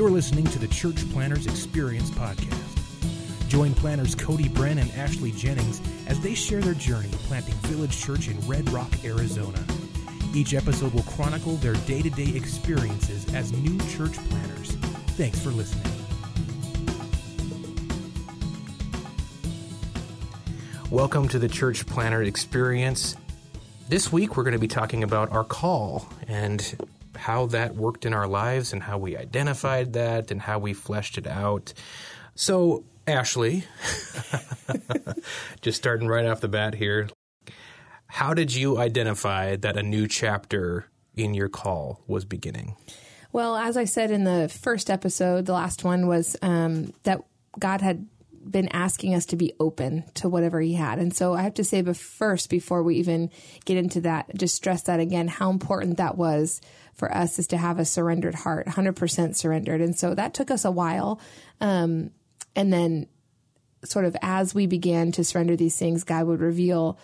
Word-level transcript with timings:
You're 0.00 0.08
listening 0.08 0.46
to 0.46 0.58
the 0.58 0.66
Church 0.66 1.06
Planters 1.12 1.46
Experience 1.46 2.08
podcast. 2.12 3.48
Join 3.48 3.74
planters 3.74 4.14
Cody 4.14 4.48
Bren 4.48 4.80
and 4.80 4.90
Ashley 4.92 5.30
Jennings 5.30 5.82
as 6.06 6.18
they 6.20 6.32
share 6.34 6.62
their 6.62 6.72
journey 6.72 7.10
planting 7.24 7.52
Village 7.66 8.00
Church 8.00 8.28
in 8.28 8.40
Red 8.48 8.66
Rock, 8.70 8.88
Arizona. 9.04 9.62
Each 10.34 10.54
episode 10.54 10.94
will 10.94 11.02
chronicle 11.02 11.56
their 11.56 11.74
day 11.74 12.00
to 12.00 12.08
day 12.08 12.34
experiences 12.34 13.34
as 13.34 13.52
new 13.52 13.76
church 13.90 14.14
planters. 14.30 14.70
Thanks 15.18 15.38
for 15.38 15.50
listening. 15.50 15.92
Welcome 20.90 21.28
to 21.28 21.38
the 21.38 21.48
Church 21.48 21.84
Planter 21.84 22.22
Experience. 22.22 23.16
This 23.90 24.10
week 24.10 24.38
we're 24.38 24.44
going 24.44 24.54
to 24.54 24.58
be 24.58 24.66
talking 24.66 25.02
about 25.02 25.30
our 25.30 25.44
call 25.44 26.08
and 26.26 26.74
how 27.20 27.46
that 27.46 27.74
worked 27.76 28.06
in 28.06 28.14
our 28.14 28.26
lives 28.26 28.72
and 28.72 28.82
how 28.82 28.98
we 28.98 29.16
identified 29.16 29.92
that 29.92 30.30
and 30.30 30.40
how 30.40 30.58
we 30.58 30.72
fleshed 30.72 31.18
it 31.18 31.26
out. 31.26 31.72
So, 32.34 32.84
Ashley, 33.06 33.64
just 35.60 35.76
starting 35.76 36.08
right 36.08 36.26
off 36.26 36.40
the 36.40 36.48
bat 36.48 36.74
here, 36.74 37.08
how 38.06 38.34
did 38.34 38.54
you 38.54 38.78
identify 38.78 39.56
that 39.56 39.76
a 39.76 39.82
new 39.82 40.08
chapter 40.08 40.86
in 41.14 41.34
your 41.34 41.48
call 41.48 42.02
was 42.06 42.24
beginning? 42.24 42.76
Well, 43.32 43.54
as 43.54 43.76
I 43.76 43.84
said 43.84 44.10
in 44.10 44.24
the 44.24 44.48
first 44.48 44.90
episode, 44.90 45.46
the 45.46 45.52
last 45.52 45.84
one 45.84 46.06
was 46.06 46.36
um, 46.42 46.92
that 47.04 47.20
God 47.58 47.80
had 47.80 48.06
been 48.48 48.68
asking 48.68 49.14
us 49.14 49.26
to 49.26 49.36
be 49.36 49.52
open 49.60 50.04
to 50.14 50.28
whatever 50.28 50.60
he 50.60 50.74
had. 50.74 50.98
And 50.98 51.14
so 51.14 51.34
I 51.34 51.42
have 51.42 51.54
to 51.54 51.64
say, 51.64 51.82
but 51.82 51.96
first, 51.96 52.48
before 52.48 52.82
we 52.82 52.96
even 52.96 53.30
get 53.64 53.76
into 53.76 54.00
that, 54.02 54.34
just 54.34 54.54
stress 54.54 54.82
that 54.82 55.00
again, 55.00 55.28
how 55.28 55.50
important 55.50 55.98
that 55.98 56.16
was 56.16 56.60
for 56.94 57.14
us 57.14 57.38
is 57.38 57.46
to 57.48 57.58
have 57.58 57.78
a 57.78 57.84
surrendered 57.84 58.34
heart, 58.34 58.66
100% 58.66 59.36
surrendered. 59.36 59.80
And 59.80 59.96
so 59.96 60.14
that 60.14 60.34
took 60.34 60.50
us 60.50 60.64
a 60.64 60.70
while. 60.70 61.20
Um, 61.60 62.10
and 62.56 62.72
then 62.72 63.06
sort 63.84 64.04
of 64.04 64.16
as 64.22 64.54
we 64.54 64.66
began 64.66 65.12
to 65.12 65.24
surrender 65.24 65.56
these 65.56 65.78
things, 65.78 66.04
God 66.04 66.26
would 66.26 66.40
reveal 66.40 66.98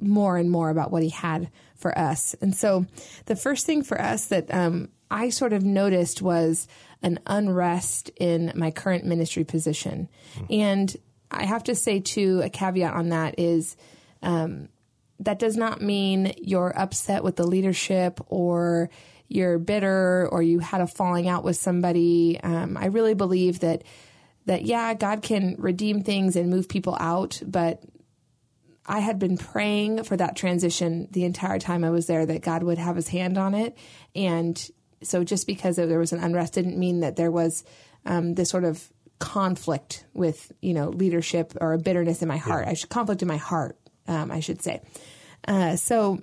more 0.00 0.36
and 0.36 0.50
more 0.50 0.70
about 0.70 0.90
what 0.90 1.02
he 1.02 1.10
had 1.10 1.50
for 1.76 1.96
us. 1.96 2.34
And 2.40 2.54
so 2.54 2.86
the 3.26 3.36
first 3.36 3.66
thing 3.66 3.82
for 3.82 4.00
us 4.00 4.26
that 4.26 4.52
um, 4.52 4.88
I 5.10 5.28
sort 5.28 5.52
of 5.52 5.62
noticed 5.62 6.22
was 6.22 6.66
an 7.02 7.18
unrest 7.26 8.10
in 8.16 8.52
my 8.54 8.70
current 8.70 9.04
ministry 9.04 9.44
position. 9.44 10.08
Mm-hmm. 10.34 10.52
And 10.52 10.96
I 11.30 11.44
have 11.44 11.64
to 11.64 11.74
say, 11.74 12.00
too, 12.00 12.40
a 12.42 12.50
caveat 12.50 12.94
on 12.94 13.08
that 13.10 13.38
is 13.38 13.76
um, 14.22 14.68
that 15.20 15.38
does 15.38 15.56
not 15.56 15.80
mean 15.80 16.34
you're 16.38 16.72
upset 16.76 17.24
with 17.24 17.36
the 17.36 17.46
leadership 17.46 18.20
or 18.26 18.90
you're 19.28 19.58
bitter 19.58 20.28
or 20.30 20.42
you 20.42 20.58
had 20.58 20.80
a 20.80 20.86
falling 20.86 21.28
out 21.28 21.44
with 21.44 21.56
somebody. 21.56 22.38
Um, 22.42 22.76
I 22.76 22.86
really 22.86 23.14
believe 23.14 23.60
that 23.60 23.82
that 24.46 24.62
yeah, 24.62 24.92
God 24.94 25.22
can 25.22 25.54
redeem 25.58 26.02
things 26.02 26.34
and 26.34 26.50
move 26.50 26.68
people 26.68 26.96
out, 26.98 27.40
but 27.46 27.82
I 28.84 28.98
had 28.98 29.18
been 29.18 29.38
praying 29.38 30.02
for 30.02 30.16
that 30.16 30.34
transition 30.34 31.08
the 31.12 31.24
entire 31.24 31.60
time 31.60 31.84
I 31.84 31.90
was 31.90 32.06
there 32.06 32.26
that 32.26 32.42
God 32.42 32.64
would 32.64 32.78
have 32.78 32.96
his 32.96 33.08
hand 33.08 33.38
on 33.38 33.54
it. 33.54 33.78
And 34.16 34.60
so 35.02 35.24
just 35.24 35.46
because 35.46 35.76
there 35.76 35.98
was 35.98 36.12
an 36.12 36.22
unrest 36.22 36.54
didn't 36.54 36.78
mean 36.78 37.00
that 37.00 37.16
there 37.16 37.30
was 37.30 37.64
um, 38.04 38.34
this 38.34 38.50
sort 38.50 38.64
of 38.64 38.90
conflict 39.18 40.04
with, 40.14 40.50
you 40.60 40.74
know, 40.74 40.88
leadership 40.88 41.54
or 41.60 41.72
a 41.72 41.78
bitterness 41.78 42.22
in 42.22 42.28
my 42.28 42.38
heart. 42.38 42.64
Yeah. 42.64 42.72
I 42.72 42.74
should 42.74 42.88
conflict 42.88 43.22
in 43.22 43.28
my 43.28 43.36
heart, 43.36 43.78
um, 44.08 44.30
I 44.30 44.40
should 44.40 44.62
say. 44.62 44.80
Uh, 45.46 45.76
so 45.76 46.22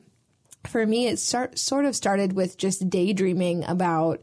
for 0.67 0.85
me, 0.85 1.07
it 1.07 1.17
start, 1.17 1.57
sort 1.57 1.85
of 1.85 1.95
started 1.95 2.33
with 2.33 2.57
just 2.57 2.89
daydreaming 2.89 3.63
about 3.63 4.21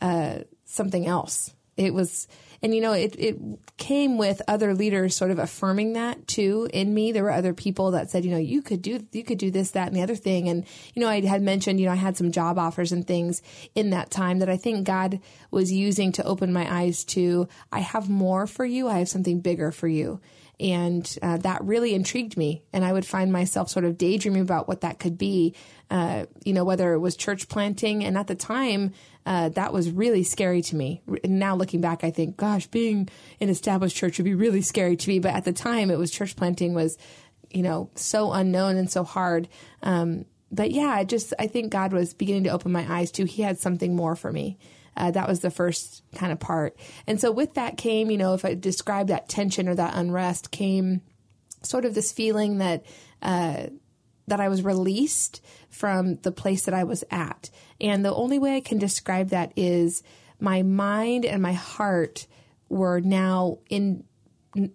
uh, 0.00 0.40
something 0.64 1.06
else. 1.06 1.54
It 1.76 1.94
was 1.94 2.28
and 2.62 2.74
you 2.74 2.80
know, 2.80 2.92
it, 2.92 3.14
it 3.18 3.38
came 3.76 4.18
with 4.18 4.42
other 4.48 4.74
leaders 4.74 5.16
sort 5.16 5.30
of 5.30 5.38
affirming 5.38 5.92
that 5.92 6.26
too 6.26 6.68
in 6.72 6.92
me. 6.92 7.12
There 7.12 7.22
were 7.22 7.30
other 7.30 7.54
people 7.54 7.92
that 7.92 8.10
said, 8.10 8.24
you 8.24 8.30
know, 8.30 8.38
you 8.38 8.62
could 8.62 8.82
do, 8.82 9.06
you 9.12 9.22
could 9.22 9.38
do 9.38 9.50
this, 9.50 9.72
that, 9.72 9.88
and 9.88 9.96
the 9.96 10.02
other 10.02 10.16
thing. 10.16 10.48
And, 10.48 10.64
you 10.94 11.00
know, 11.00 11.08
I 11.08 11.20
had 11.20 11.42
mentioned, 11.42 11.80
you 11.80 11.86
know, 11.86 11.92
I 11.92 11.96
had 11.96 12.16
some 12.16 12.32
job 12.32 12.58
offers 12.58 12.90
and 12.90 13.06
things 13.06 13.42
in 13.74 13.90
that 13.90 14.10
time 14.10 14.40
that 14.40 14.48
I 14.48 14.56
think 14.56 14.86
God 14.86 15.20
was 15.50 15.70
using 15.70 16.12
to 16.12 16.24
open 16.24 16.52
my 16.52 16.72
eyes 16.72 17.04
to, 17.04 17.48
I 17.70 17.80
have 17.80 18.08
more 18.08 18.46
for 18.46 18.64
you. 18.64 18.88
I 18.88 18.98
have 18.98 19.08
something 19.08 19.40
bigger 19.40 19.70
for 19.70 19.88
you. 19.88 20.20
And 20.60 21.18
uh, 21.22 21.36
that 21.38 21.62
really 21.62 21.94
intrigued 21.94 22.36
me. 22.36 22.64
And 22.72 22.84
I 22.84 22.92
would 22.92 23.06
find 23.06 23.32
myself 23.32 23.70
sort 23.70 23.84
of 23.84 23.96
daydreaming 23.96 24.42
about 24.42 24.66
what 24.66 24.80
that 24.80 24.98
could 24.98 25.16
be, 25.16 25.54
uh, 25.88 26.26
you 26.44 26.52
know, 26.52 26.64
whether 26.64 26.92
it 26.94 26.98
was 26.98 27.16
church 27.16 27.48
planting. 27.48 28.04
And 28.04 28.18
at 28.18 28.26
the 28.26 28.34
time, 28.34 28.92
uh, 29.28 29.50
that 29.50 29.74
was 29.74 29.90
really 29.90 30.24
scary 30.24 30.62
to 30.62 30.74
me. 30.74 31.02
Now 31.22 31.54
looking 31.54 31.82
back, 31.82 32.02
I 32.02 32.10
think, 32.10 32.38
gosh, 32.38 32.66
being 32.68 33.10
in 33.38 33.50
established 33.50 33.94
church 33.94 34.16
would 34.16 34.24
be 34.24 34.34
really 34.34 34.62
scary 34.62 34.96
to 34.96 35.08
me. 35.08 35.18
But 35.18 35.34
at 35.34 35.44
the 35.44 35.52
time, 35.52 35.90
it 35.90 35.98
was 35.98 36.10
church 36.10 36.34
planting 36.34 36.72
was, 36.72 36.96
you 37.50 37.60
know, 37.60 37.90
so 37.94 38.32
unknown 38.32 38.78
and 38.78 38.90
so 38.90 39.04
hard. 39.04 39.46
Um, 39.82 40.24
but 40.50 40.70
yeah, 40.70 40.86
I 40.86 41.04
just, 41.04 41.34
I 41.38 41.46
think 41.46 41.70
God 41.70 41.92
was 41.92 42.14
beginning 42.14 42.44
to 42.44 42.50
open 42.50 42.72
my 42.72 42.90
eyes 42.90 43.10
to, 43.12 43.26
He 43.26 43.42
had 43.42 43.58
something 43.58 43.94
more 43.94 44.16
for 44.16 44.32
me. 44.32 44.56
Uh, 44.96 45.10
that 45.10 45.28
was 45.28 45.40
the 45.40 45.50
first 45.50 46.04
kind 46.14 46.32
of 46.32 46.40
part. 46.40 46.78
And 47.06 47.20
so 47.20 47.30
with 47.30 47.52
that 47.52 47.76
came, 47.76 48.10
you 48.10 48.16
know, 48.16 48.32
if 48.32 48.46
I 48.46 48.54
describe 48.54 49.08
that 49.08 49.28
tension 49.28 49.68
or 49.68 49.74
that 49.74 49.94
unrest, 49.94 50.50
came 50.50 51.02
sort 51.62 51.84
of 51.84 51.94
this 51.94 52.12
feeling 52.12 52.58
that, 52.58 52.86
uh, 53.20 53.66
that 54.28 54.40
I 54.40 54.48
was 54.48 54.62
released 54.62 55.42
from 55.70 56.16
the 56.16 56.32
place 56.32 56.64
that 56.64 56.74
I 56.74 56.84
was 56.84 57.04
at. 57.10 57.50
And 57.80 58.04
the 58.04 58.14
only 58.14 58.38
way 58.38 58.56
I 58.56 58.60
can 58.60 58.78
describe 58.78 59.28
that 59.30 59.52
is 59.56 60.02
my 60.40 60.62
mind 60.62 61.24
and 61.24 61.42
my 61.42 61.52
heart 61.52 62.26
were 62.68 63.00
now 63.00 63.58
in 63.68 64.04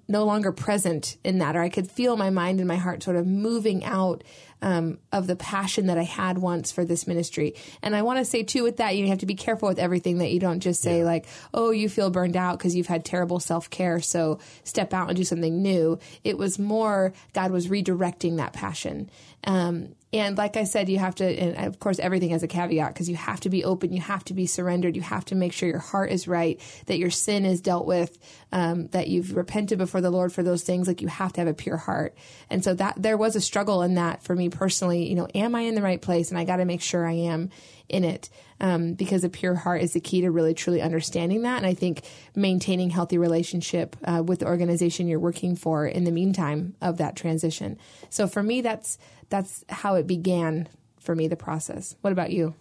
no 0.07 0.25
longer 0.25 0.51
present 0.51 1.17
in 1.23 1.39
that, 1.39 1.55
or 1.55 1.61
I 1.61 1.69
could 1.69 1.89
feel 1.89 2.17
my 2.17 2.29
mind 2.29 2.59
and 2.59 2.67
my 2.67 2.75
heart 2.75 3.03
sort 3.03 3.16
of 3.16 3.27
moving 3.27 3.83
out 3.83 4.23
um, 4.61 4.97
of 5.11 5.27
the 5.27 5.35
passion 5.35 5.88
that 5.88 5.97
I 5.97 6.03
had 6.03 6.38
once 6.38 6.71
for 6.71 6.85
this 6.85 7.05
ministry. 7.05 7.55
And 7.81 7.95
I 7.95 8.01
want 8.01 8.19
to 8.19 8.25
say 8.25 8.44
too, 8.44 8.63
with 8.63 8.77
that, 8.77 8.95
you 8.95 9.07
have 9.07 9.19
to 9.19 9.25
be 9.25 9.35
careful 9.35 9.67
with 9.67 9.77
everything 9.79 10.19
that 10.19 10.31
you 10.31 10.39
don't 10.39 10.61
just 10.61 10.81
say 10.81 10.99
yeah. 10.99 11.05
like, 11.05 11.25
"Oh, 11.53 11.71
you 11.71 11.89
feel 11.89 12.09
burned 12.09 12.38
out 12.38 12.57
because 12.57 12.75
you've 12.75 12.88
had 12.88 13.03
terrible 13.03 13.39
self 13.39 13.69
care, 13.69 13.99
so 13.99 14.39
step 14.63 14.94
out 14.94 15.09
and 15.09 15.17
do 15.17 15.23
something 15.23 15.61
new." 15.61 16.00
It 16.23 16.38
was 16.38 16.57
more 16.57 17.13
God 17.33 17.51
was 17.51 17.67
redirecting 17.67 18.38
that 18.38 18.53
passion. 18.53 19.09
Um, 19.44 19.95
and 20.13 20.38
like 20.38 20.57
I 20.57 20.66
said, 20.66 20.90
you 20.90 21.00
have 21.00 21.16
to, 21.16 21.25
and 21.25 21.68
of 21.68 21.79
course, 21.79 21.97
everything 21.97 22.29
has 22.29 22.44
a 22.44 22.47
caveat 22.47 22.94
because 22.94 23.09
you 23.09 23.16
have 23.16 23.40
to 23.41 23.50
be 23.50 23.63
open, 23.63 23.91
you 23.91 24.01
have 24.01 24.24
to 24.25 24.35
be 24.35 24.46
surrendered, 24.46 24.96
you 24.96 25.01
have 25.01 25.25
to 25.25 25.35
make 25.35 25.53
sure 25.53 25.68
your 25.68 25.79
heart 25.79 26.12
is 26.12 26.28
right, 26.28 26.62
that 26.85 27.00
your 27.00 27.09
sin 27.09 27.46
is 27.46 27.62
dealt 27.62 27.88
with, 27.88 28.18
um, 28.51 28.88
that 28.90 29.07
you've 29.07 29.35
repented 29.35 29.79
before 29.79 30.01
the 30.01 30.12
Lord 30.12 30.31
for 30.31 30.44
those 30.44 30.62
things. 30.62 30.88
Like 30.88 31.01
you 31.01 31.07
have 31.07 31.34
to 31.34 31.41
have 31.41 31.47
a 31.47 31.53
pure 31.53 31.78
heart. 31.78 32.16
And 32.50 32.63
so 32.63 32.75
that 32.75 33.01
there 33.01 33.18
was 33.18 33.35
a 33.35 33.41
struggle 33.41 33.81
in 33.81 33.96
that 33.96 34.22
for 34.22 34.35
me 34.35 34.50
personally. 34.50 35.09
You 35.09 35.16
know, 35.16 35.28
am 35.34 35.56
I 35.56 35.62
in 35.62 35.74
the 35.74 35.81
right 35.81 36.01
place? 36.01 36.30
And 36.30 36.38
I 36.38 36.44
got 36.44 36.57
to 36.57 36.66
make 36.66 36.81
sure 36.81 37.07
I 37.07 37.13
am 37.13 37.50
in 37.89 38.03
it 38.03 38.29
um, 38.59 38.94
because 38.94 39.23
a 39.23 39.29
pure 39.29 39.55
heart 39.55 39.81
is 39.81 39.94
the 39.94 39.99
key 39.99 40.21
to 40.21 40.31
really 40.31 40.53
truly 40.53 40.81
understanding 40.81 41.41
that. 41.44 41.57
And 41.57 41.66
I 41.66 41.73
think 41.73 42.03
maintaining 42.35 42.89
healthy 42.89 43.17
relationship 43.17 43.95
uh, 44.03 44.23
with 44.25 44.39
the 44.39 44.47
organization 44.47 45.07
you're 45.07 45.19
working 45.19 45.55
for 45.55 45.85
in 45.85 46.03
the 46.03 46.11
meantime 46.11 46.75
of 46.81 46.97
that 46.97 47.16
transition. 47.16 47.77
So 48.09 48.27
for 48.27 48.41
me, 48.41 48.61
that's 48.61 48.97
that's 49.29 49.63
how 49.69 49.95
it 49.95 50.07
began 50.07 50.67
for 50.99 51.16
me 51.16 51.27
the 51.27 51.35
process. 51.35 51.95
What 52.01 52.13
about 52.13 52.31
you? 52.31 52.55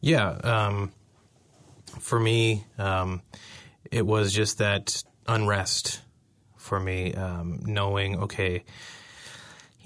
Yeah, 0.00 0.28
um, 0.28 0.92
for 1.98 2.18
me, 2.18 2.64
um, 2.78 3.22
it 3.90 4.06
was 4.06 4.32
just 4.32 4.58
that 4.58 5.02
unrest 5.26 6.00
for 6.56 6.78
me, 6.78 7.14
um, 7.14 7.60
knowing 7.64 8.20
okay. 8.20 8.64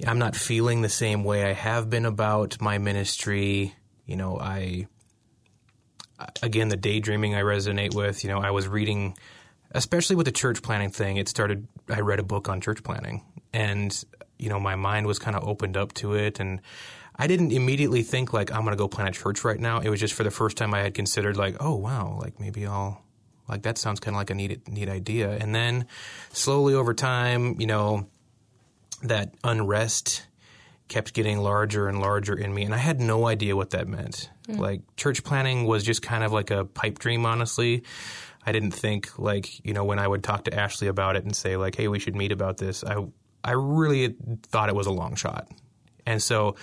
I'm 0.07 0.19
not 0.19 0.37
feeling 0.37 0.83
the 0.83 0.91
same 0.91 1.25
way 1.25 1.45
I 1.45 1.55
have 1.55 1.89
been 1.89 2.05
about 2.05 2.61
my 2.61 2.77
ministry 2.77 3.75
you 4.07 4.17
know, 4.17 4.39
I 4.39 4.87
again 6.43 6.69
the 6.69 6.77
daydreaming 6.77 7.35
I 7.35 7.43
resonate 7.43 7.95
with. 7.95 8.25
You 8.25 8.31
know, 8.31 8.41
I 8.41 8.51
was 8.51 8.69
reading, 8.69 9.17
especially 9.73 10.17
with 10.17 10.27
the 10.27 10.33
church 10.33 10.63
planting 10.63 10.91
thing. 10.91 11.17
It 11.17 11.29
started. 11.29 11.67
I 11.91 12.01
read 12.01 12.19
a 12.19 12.25
book 12.25 12.49
on 12.49 12.61
church 12.61 12.83
planting, 12.83 13.23
and 13.53 14.05
you 14.39 14.49
know, 14.49 14.61
my 14.61 14.77
mind 14.77 15.07
was 15.07 15.19
kind 15.19 15.37
of 15.37 15.47
opened 15.47 15.77
up 15.77 15.93
to 15.95 16.15
it, 16.15 16.41
and 16.41 16.61
I 17.17 17.27
didn't 17.27 17.53
immediately 17.53 18.03
think 18.03 18.33
like 18.33 18.53
I'm 18.53 18.63
going 18.63 18.73
to 18.73 18.77
go 18.77 18.89
plant 18.89 19.17
a 19.17 19.19
church 19.19 19.45
right 19.45 19.59
now. 19.59 19.81
It 19.81 19.89
was 19.89 20.01
just 20.01 20.15
for 20.15 20.25
the 20.25 20.31
first 20.31 20.57
time 20.57 20.75
I 20.75 20.81
had 20.81 20.95
considered 20.95 21.37
like, 21.37 21.57
oh 21.61 21.75
wow, 21.75 22.19
like 22.21 22.39
maybe 22.39 22.67
I'll 22.67 23.03
like 23.49 23.63
that 23.63 23.79
sounds 23.79 24.01
kind 24.01 24.15
of 24.15 24.19
like 24.19 24.31
a 24.31 24.35
neat 24.35 24.69
neat 24.69 24.89
idea. 24.89 25.31
And 25.31 25.55
then 25.55 25.87
slowly 26.33 26.75
over 26.75 26.95
time, 26.95 27.61
you 27.61 27.67
know, 27.67 28.07
that 29.03 29.35
unrest 29.45 30.27
kept 30.89 31.15
getting 31.15 31.39
larger 31.39 31.89
and 31.89 32.01
larger 32.01 32.35
in 32.35 32.55
me, 32.55 32.65
and 32.65 32.75
I 32.75 32.79
had 32.79 33.01
no 33.01 33.27
idea 33.27 33.57
what 33.57 33.71
that 33.71 33.89
meant. 33.89 34.31
Mm. 34.49 34.59
Like 34.59 34.83
church 34.97 35.25
planting 35.25 35.65
was 35.67 35.85
just 35.85 36.03
kind 36.03 36.23
of 36.23 36.33
like 36.33 36.51
a 36.51 36.65
pipe 36.65 36.99
dream, 36.99 37.27
honestly. 37.27 37.83
I 38.45 38.53
didn't 38.53 38.71
think 38.73 39.19
like 39.19 39.65
you 39.65 39.73
know 39.73 39.85
when 39.85 39.99
I 39.99 40.07
would 40.07 40.23
talk 40.23 40.45
to 40.45 40.55
Ashley 40.55 40.87
about 40.87 41.17
it 41.17 41.25
and 41.25 41.35
say 41.35 41.57
like, 41.57 41.75
"Hey, 41.75 41.89
we 41.89 41.99
should 41.99 42.15
meet 42.15 42.33
about 42.33 42.59
this." 42.59 42.85
I 42.85 43.05
I 43.43 43.53
really 43.53 44.15
thought 44.49 44.69
it 44.69 44.75
was 44.75 44.87
a 44.87 44.93
long 44.93 45.15
shot, 45.15 45.49
And 46.05 46.23
so 46.23 46.57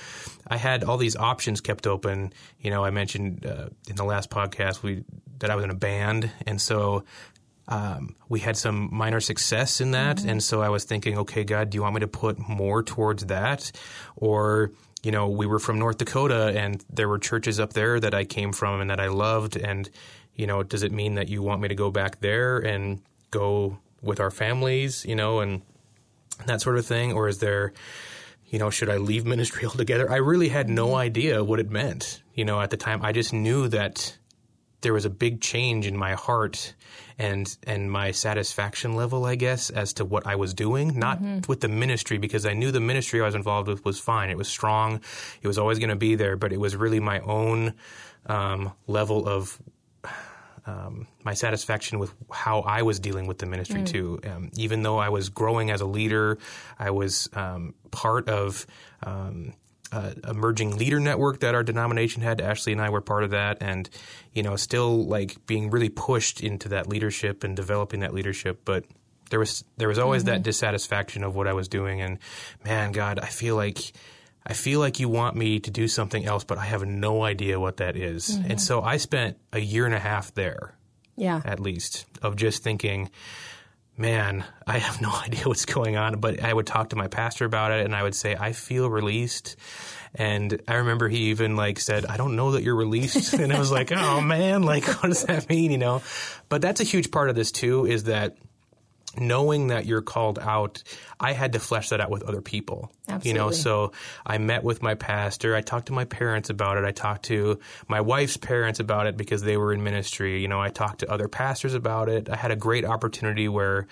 I 0.48 0.58
had 0.58 0.84
all 0.84 0.98
these 0.98 1.16
options 1.16 1.62
kept 1.62 1.88
open. 1.88 2.34
You 2.60 2.72
know, 2.72 2.84
I 2.84 2.90
mentioned 2.90 3.46
uh, 3.46 3.70
in 3.90 3.96
the 3.96 4.04
last 4.04 4.30
podcast 4.30 4.84
we 4.84 5.04
that 5.40 5.50
I 5.50 5.56
was 5.56 5.64
in 5.66 5.72
a 5.72 5.76
band, 5.76 6.32
and 6.46 6.62
so 6.62 7.04
um, 7.68 8.16
we 8.28 8.40
had 8.40 8.58
some 8.58 8.90
minor 8.92 9.20
success 9.20 9.80
in 9.80 9.92
that. 9.92 10.18
Mm-hmm. 10.18 10.30
And 10.30 10.44
so 10.44 10.62
I 10.62 10.70
was 10.70 10.84
thinking, 10.84 11.18
okay, 11.20 11.44
God, 11.44 11.70
do 11.70 11.78
you 11.78 11.82
want 11.82 11.96
me 11.96 12.02
to 12.02 12.08
put 12.08 12.38
more 12.38 12.84
towards 12.84 13.26
that? 13.28 13.72
Or, 14.16 14.72
you 15.02 15.12
know, 15.12 15.30
we 15.30 15.46
were 15.46 15.60
from 15.60 15.80
North 15.80 15.98
Dakota 15.98 16.54
and 16.56 16.84
there 16.90 17.08
were 17.08 17.20
churches 17.20 17.60
up 17.60 17.74
there 17.74 18.00
that 18.00 18.14
I 18.14 18.26
came 18.26 18.52
from 18.52 18.82
and 18.82 18.90
that 18.90 19.00
I 19.00 19.08
loved. 19.08 19.56
And, 19.56 19.90
you 20.36 20.48
know, 20.48 20.64
does 20.64 20.84
it 20.84 20.92
mean 20.92 21.16
that 21.16 21.30
you 21.30 21.42
want 21.42 21.62
me 21.62 21.70
to 21.70 21.76
go 21.76 21.90
back 21.90 22.20
there 22.20 22.58
and 22.58 23.02
go 23.32 23.78
with 24.02 24.20
our 24.20 24.32
families, 24.32 25.06
you 25.06 25.16
know, 25.16 25.40
and 25.40 25.62
that 26.46 26.62
sort 26.62 26.78
of 26.78 26.86
thing? 26.86 27.14
Or 27.14 27.30
is 27.30 27.40
there, 27.40 27.72
you 28.48 28.60
know, 28.60 28.70
should 28.70 28.90
I 28.90 28.98
leave 28.98 29.26
ministry 29.26 29.66
altogether? 29.68 30.12
I 30.12 30.18
really 30.18 30.50
had 30.50 30.68
no 30.68 30.88
mm-hmm. 30.88 30.96
idea 30.96 31.44
what 31.46 31.62
it 31.62 31.72
meant, 31.72 32.22
you 32.34 32.44
know, 32.44 32.60
at 32.60 32.72
the 32.72 32.78
time. 32.78 33.04
I 33.04 33.14
just 33.14 33.32
knew 33.32 33.70
that 33.70 34.18
there 34.84 34.94
was 34.94 35.06
a 35.06 35.10
big 35.10 35.42
change 35.42 35.88
in 35.88 35.98
my 35.98 36.14
heart 36.14 36.76
and 37.18 37.58
and 37.66 37.92
my 37.92 38.12
satisfaction 38.12 38.96
level, 38.96 39.26
I 39.26 39.36
guess, 39.36 39.70
as 39.70 39.94
to 39.94 40.06
what 40.06 40.28
I 40.28 40.36
was 40.36 40.54
doing, 40.54 40.98
not 40.98 41.22
mm-hmm. 41.22 41.40
with 41.48 41.62
the 41.62 41.68
ministry 41.68 42.18
because 42.18 42.46
I 42.46 42.54
knew 42.54 42.72
the 42.72 42.80
ministry 42.80 43.22
I 43.22 43.26
was 43.26 43.36
involved 43.36 43.68
with 43.68 43.84
was 43.86 44.00
fine. 44.00 44.30
It 44.30 44.38
was 44.38 44.48
strong. 44.48 45.02
It 45.42 45.48
was 45.48 45.58
always 45.58 45.80
going 45.80 45.90
to 45.90 45.96
be 45.96 46.16
there, 46.16 46.36
but 46.36 46.54
it 46.54 46.60
was 46.60 46.76
really 46.76 47.00
my 47.00 47.20
own 47.20 47.74
um, 48.28 48.72
level 48.88 49.28
of 49.28 49.60
um, 50.66 51.08
my 51.24 51.34
satisfaction 51.34 52.00
with 52.00 52.14
how 52.32 52.62
I 52.62 52.84
was 52.84 53.00
dealing 53.00 53.28
with 53.28 53.38
the 53.38 53.46
ministry 53.46 53.82
mm. 53.82 53.88
too. 53.88 54.20
Um, 54.26 54.50
even 54.54 54.84
though 54.84 54.98
I 54.98 55.10
was 55.10 55.30
growing 55.30 55.72
as 55.72 55.82
a 55.82 55.86
leader, 55.86 56.38
I 56.80 56.92
was 56.92 57.30
um, 57.34 57.74
part 57.92 58.30
of 58.30 58.66
um, 59.04 59.54
uh, 59.94 60.14
emerging 60.28 60.76
leader 60.78 61.00
network 61.00 61.42
that 61.42 61.54
our 61.54 61.64
denomination 61.64 62.24
had. 62.24 62.42
Ashley 62.42 62.72
and 62.72 62.82
I 62.82 62.90
were 62.90 63.02
part 63.02 63.24
of 63.24 63.30
that, 63.30 63.60
and 63.62 63.88
you 64.34 64.42
know, 64.42 64.56
still 64.56 65.06
like 65.06 65.46
being 65.46 65.70
really 65.70 65.90
pushed 65.90 66.42
into 66.42 66.70
that 66.70 66.88
leadership 66.88 67.44
and 67.44 67.56
developing 67.56 68.00
that 68.00 68.14
leadership. 68.14 68.62
But 68.66 68.86
there 69.30 69.40
was 69.40 69.64
there 69.78 69.88
was 69.88 70.00
always 70.00 70.24
mm-hmm. 70.24 70.32
that 70.32 70.44
dissatisfaction 70.44 71.24
of 71.24 71.36
what 71.36 71.48
I 71.48 71.54
was 71.54 71.68
doing, 71.68 72.02
and 72.02 72.18
man, 72.66 72.92
God, 72.92 73.20
I 73.20 73.28
feel 73.28 73.56
like. 73.56 73.94
I 74.46 74.52
feel 74.52 74.82
like 74.82 75.00
you 75.00 75.08
want 75.08 75.38
me 75.38 75.62
to 75.62 75.72
do 75.72 75.88
something 75.88 76.26
else, 76.26 76.44
but 76.44 76.58
I 76.58 76.66
have 76.66 76.86
no 76.86 77.24
idea 77.24 77.62
what 77.62 77.78
that 77.78 77.96
is. 77.96 78.28
Mm-hmm. 78.28 78.52
And 78.52 78.62
so 78.62 78.82
I 78.82 78.98
spent 78.98 79.38
a 79.54 79.60
year 79.60 79.86
and 79.86 79.96
a 79.96 80.00
half 80.00 80.34
there. 80.34 80.76
Yeah. 81.16 81.42
At 81.46 81.62
least 81.62 82.06
of 82.22 82.36
just 82.36 82.62
thinking, 82.62 83.10
man, 83.98 84.44
I 84.66 84.80
have 84.80 85.02
no 85.02 85.12
idea 85.26 85.44
what's 85.46 85.66
going 85.66 85.96
on. 85.98 86.20
But 86.20 86.44
I 86.44 86.54
would 86.54 86.68
talk 86.68 86.90
to 86.90 86.96
my 86.96 87.08
pastor 87.08 87.46
about 87.46 87.72
it 87.72 87.86
and 87.86 87.96
I 87.96 88.04
would 88.04 88.16
say, 88.16 88.36
I 88.36 88.54
feel 88.54 88.90
released. 88.90 89.56
And 90.16 90.62
I 90.68 90.76
remember 90.76 91.10
he 91.10 91.30
even 91.30 91.56
like 91.56 91.80
said, 91.80 92.06
I 92.06 92.18
don't 92.18 92.36
know 92.36 92.52
that 92.52 92.64
you're 92.64 92.76
released. 92.76 93.34
and 93.36 93.52
I 93.52 93.60
was 93.60 93.72
like, 93.72 93.92
oh 93.92 94.22
man, 94.22 94.64
like, 94.64 94.86
what 95.02 95.10
does 95.10 95.24
that 95.26 95.50
mean? 95.50 95.72
You 95.72 95.78
know, 95.78 96.02
but 96.50 96.62
that's 96.62 96.82
a 96.82 96.86
huge 96.86 97.12
part 97.12 97.30
of 97.30 97.36
this 97.36 97.52
too, 97.52 97.86
is 97.86 98.06
that 98.06 98.38
knowing 99.18 99.68
that 99.68 99.86
you're 99.86 100.02
called 100.02 100.40
out, 100.40 100.84
I 101.20 101.34
had 101.34 101.54
to 101.54 101.60
flesh 101.60 101.90
that 101.90 102.02
out 102.02 102.10
with 102.10 102.24
other 102.24 102.42
people. 102.42 102.92
Absolutely. 103.08 103.30
You 103.30 103.34
know, 103.36 103.52
so 103.52 103.92
I 104.26 104.38
met 104.38 104.64
with 104.64 104.82
my 104.82 104.96
pastor. 104.96 105.56
I 105.56 105.62
talked 105.62 105.88
to 105.88 105.94
my 105.94 106.06
parents 106.06 106.50
about 106.50 106.78
it. 106.78 106.86
I 106.86 106.92
talked 106.92 107.26
to 107.26 107.60
my 107.88 108.02
wife's 108.02 108.38
parents 108.38 108.80
about 108.80 109.08
it 109.08 109.18
because 109.18 109.44
they 109.44 109.58
were 109.58 109.74
in 109.74 109.84
ministry. 109.84 110.42
You 110.42 110.48
know, 110.48 110.62
I 110.62 110.70
talked 110.70 111.00
to 111.00 111.12
other 111.12 111.28
pastors 111.28 111.74
about 111.74 112.10
it. 112.10 112.30
I 112.30 112.36
had 112.36 112.52
a 112.52 112.56
great 112.56 112.86
opportunity 112.86 113.48
where, 113.48 113.88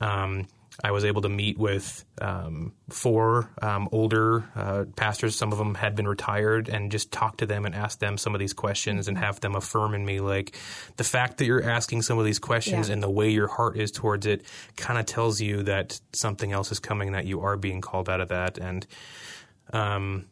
um, 0.00 0.46
I 0.82 0.90
was 0.90 1.04
able 1.04 1.22
to 1.22 1.28
meet 1.28 1.56
with 1.56 2.04
um, 2.20 2.72
four 2.88 3.50
um, 3.62 3.88
older 3.92 4.44
uh, 4.56 4.84
pastors. 4.96 5.36
Some 5.36 5.52
of 5.52 5.58
them 5.58 5.74
had 5.74 5.94
been 5.94 6.08
retired, 6.08 6.68
and 6.68 6.90
just 6.90 7.12
talk 7.12 7.36
to 7.38 7.46
them 7.46 7.64
and 7.64 7.74
ask 7.74 8.00
them 8.00 8.18
some 8.18 8.34
of 8.34 8.40
these 8.40 8.52
questions 8.52 9.06
and 9.06 9.16
have 9.16 9.40
them 9.40 9.54
affirm 9.54 9.94
in 9.94 10.04
me 10.04 10.20
like 10.20 10.56
the 10.96 11.04
fact 11.04 11.38
that 11.38 11.44
you're 11.44 11.62
asking 11.62 12.02
some 12.02 12.18
of 12.18 12.24
these 12.24 12.40
questions 12.40 12.88
yeah. 12.88 12.94
and 12.94 13.02
the 13.02 13.10
way 13.10 13.30
your 13.30 13.46
heart 13.46 13.76
is 13.76 13.92
towards 13.92 14.26
it 14.26 14.44
kind 14.76 14.98
of 14.98 15.06
tells 15.06 15.40
you 15.40 15.62
that 15.62 16.00
something 16.12 16.52
else 16.52 16.72
is 16.72 16.80
coming, 16.80 17.12
that 17.12 17.26
you 17.26 17.40
are 17.42 17.56
being 17.56 17.80
called 17.80 18.08
out 18.08 18.20
of 18.20 18.28
that, 18.28 18.58
and 18.58 18.86
um, 19.72 20.26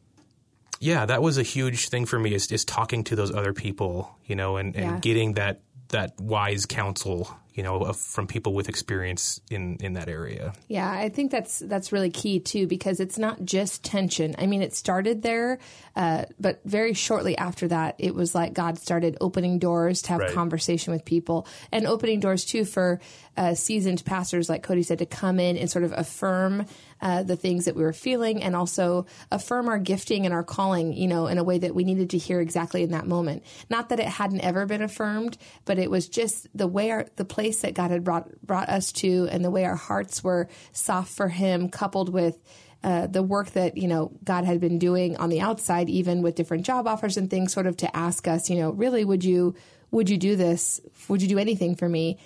yeah, 0.81 1.07
that 1.07 1.23
was 1.23 1.39
a 1.39 1.45
huge 1.45 1.89
thing 1.89 2.07
for 2.07 2.19
me 2.19 2.35
is, 2.35 2.51
is 2.51 2.65
talking 2.65 3.05
to 3.05 3.15
those 3.15 3.33
other 3.33 3.53
people, 3.53 4.19
you 4.27 4.35
know, 4.35 4.57
and, 4.57 4.75
and 4.75 4.85
yeah. 4.85 4.99
getting 4.99 5.35
that 5.35 5.61
that 5.91 6.19
wise 6.21 6.67
counsel 6.67 7.29
you 7.55 7.63
know, 7.63 7.81
of, 7.81 7.97
from 7.97 8.27
people 8.27 8.55
with 8.55 8.69
experience 8.69 9.41
in 9.51 9.77
in 9.81 9.95
that 9.95 10.09
area. 10.09 10.53
Yeah, 10.69 10.91
I 10.91 11.09
think 11.09 11.31
that's 11.31 11.59
that's 11.59 11.93
really 11.93 12.11
key 12.11 12.41
too 12.41 12.67
because 12.67 13.01
it's 13.01 13.19
not 13.19 13.45
just 13.45 13.85
tension. 13.85 14.35
I 14.39 14.47
mean, 14.47 14.63
it 14.63 14.75
started 14.75 15.23
there, 15.23 15.59
uh, 15.95 16.25
but 16.41 16.61
very 16.65 16.95
shortly 16.95 17.37
after 17.37 17.69
that, 17.69 17.97
it 17.99 18.15
was 18.15 18.35
like 18.35 18.55
God 18.55 18.79
started 18.79 19.17
opening 19.21 19.59
doors 19.59 20.03
to 20.03 20.11
have 20.11 20.21
right. 20.21 20.33
conversation 20.33 20.93
with 20.93 21.05
people 21.05 21.47
and 21.71 21.87
opening 21.87 22.21
doors 22.21 22.45
too 22.45 22.65
for 22.65 23.01
uh, 23.37 23.55
seasoned 23.55 24.05
pastors, 24.05 24.49
like 24.49 24.63
Cody 24.63 24.83
said, 24.83 24.99
to 24.99 25.07
come 25.07 25.41
in 25.41 25.57
and 25.57 25.71
sort 25.71 25.85
of 25.85 25.93
affirm 25.93 26.67
uh, 27.01 27.23
the 27.23 27.37
things 27.37 27.65
that 27.65 27.75
we 27.75 27.83
were 27.83 27.93
feeling 27.93 28.43
and 28.43 28.55
also 28.55 29.07
affirm 29.31 29.69
our 29.69 29.79
gifting 29.79 30.25
and 30.25 30.35
our 30.35 30.45
calling, 30.45 30.93
you 30.93 31.09
know, 31.09 31.27
in 31.27 31.39
a 31.39 31.45
way 31.45 31.59
that 31.59 31.75
we 31.75 31.85
needed 31.85 32.11
to 32.11 32.19
hear 32.19 32.41
exactly 32.41 32.83
in 32.83 32.93
that 32.93 33.07
moment. 33.07 33.43
Not 33.69 33.89
that 33.89 33.99
it 34.01 34.07
hadn't 34.07 34.41
ever 34.41 34.67
been 34.67 34.83
affirmed, 34.83 35.37
but 35.65 35.79
it 35.79 35.91
was 35.91 36.09
just 36.09 36.47
the 36.55 36.67
way 36.67 36.91
our 36.91 37.07
the 37.17 37.25
place 37.25 37.42
place 37.43 37.63
that 37.63 37.75
God 37.75 37.91
had 37.91 38.05
brought 38.05 38.41
brought 38.41 38.69
us 38.69 38.93
to, 38.93 39.27
and 39.31 39.45
the 39.45 39.51
way 39.51 39.65
our 39.65 39.75
hearts 39.75 40.23
were 40.23 40.49
soft 40.71 41.13
for 41.13 41.29
Him, 41.29 41.69
coupled 41.69 42.09
with 42.09 42.39
uh, 42.85 43.09
the 43.09 43.23
work 43.23 43.51
that 43.53 43.77
you 43.77 43.89
know 43.89 44.13
God 44.23 44.45
had 44.45 44.61
been 44.61 44.79
doing 44.79 45.17
on 45.17 45.29
the 45.29 45.41
outside, 45.41 45.91
even 45.91 46.23
with 46.23 46.37
different 46.37 46.65
job 46.65 46.87
offers 46.87 47.17
and 47.17 47.29
things, 47.29 47.53
sort 47.53 47.67
of 47.67 47.77
to 47.79 47.97
ask 47.97 48.29
us, 48.29 48.49
you 48.49 48.57
know, 48.57 48.71
really, 48.71 49.05
would 49.05 49.25
you 49.25 49.57
would 49.91 50.09
you 50.09 50.19
do 50.19 50.37
this? 50.37 50.81
Would 51.09 51.21
you 51.21 51.29
do 51.29 51.39
anything 51.39 51.75
for 51.75 51.89
me? 51.89 52.19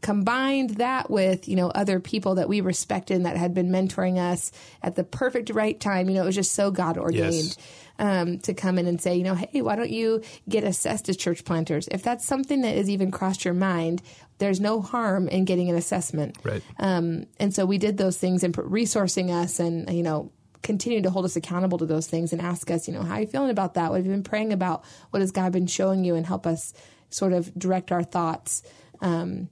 Combined 0.00 0.70
that 0.76 1.10
with 1.10 1.48
you 1.48 1.56
know 1.56 1.68
other 1.68 2.00
people 2.00 2.36
that 2.36 2.48
we 2.48 2.62
respected 2.62 3.14
and 3.14 3.26
that 3.26 3.36
had 3.36 3.52
been 3.52 3.68
mentoring 3.68 4.16
us 4.16 4.52
at 4.82 4.96
the 4.96 5.04
perfect 5.04 5.50
right 5.50 5.78
time, 5.78 6.08
you 6.08 6.14
know, 6.14 6.22
it 6.22 6.26
was 6.26 6.34
just 6.34 6.52
so 6.52 6.70
God 6.70 6.96
ordained. 6.96 7.34
Yes 7.34 7.82
um, 7.98 8.38
to 8.40 8.54
come 8.54 8.78
in 8.78 8.86
and 8.86 9.00
say, 9.00 9.16
you 9.16 9.24
know, 9.24 9.34
hey, 9.34 9.62
why 9.62 9.76
don't 9.76 9.90
you 9.90 10.22
get 10.48 10.64
assessed 10.64 11.08
as 11.08 11.16
church 11.16 11.44
planters? 11.44 11.88
If 11.90 12.02
that's 12.02 12.24
something 12.24 12.62
that 12.62 12.76
has 12.76 12.90
even 12.90 13.10
crossed 13.10 13.44
your 13.44 13.54
mind, 13.54 14.02
there's 14.38 14.60
no 14.60 14.80
harm 14.80 15.28
in 15.28 15.44
getting 15.44 15.70
an 15.70 15.76
assessment. 15.76 16.36
Right. 16.44 16.62
Um, 16.78 17.26
and 17.40 17.54
so 17.54 17.64
we 17.64 17.78
did 17.78 17.96
those 17.96 18.16
things 18.16 18.44
and 18.44 18.54
resourcing 18.54 19.30
us 19.30 19.58
and, 19.58 19.90
you 19.90 20.02
know, 20.02 20.32
continue 20.62 21.00
to 21.00 21.10
hold 21.10 21.24
us 21.24 21.36
accountable 21.36 21.78
to 21.78 21.86
those 21.86 22.06
things 22.06 22.32
and 22.32 22.42
ask 22.42 22.70
us, 22.70 22.88
you 22.88 22.94
know, 22.94 23.02
how 23.02 23.14
are 23.14 23.20
you 23.20 23.26
feeling 23.26 23.50
about 23.50 23.74
that? 23.74 23.90
What 23.90 23.98
have 23.98 24.06
you 24.06 24.12
been 24.12 24.24
praying 24.24 24.52
about? 24.52 24.84
What 25.10 25.20
has 25.20 25.30
God 25.30 25.52
been 25.52 25.66
showing 25.66 26.04
you 26.04 26.16
and 26.16 26.26
help 26.26 26.46
us 26.46 26.74
sort 27.08 27.32
of 27.32 27.54
direct 27.56 27.92
our 27.92 28.02
thoughts, 28.02 28.62
um, 29.00 29.48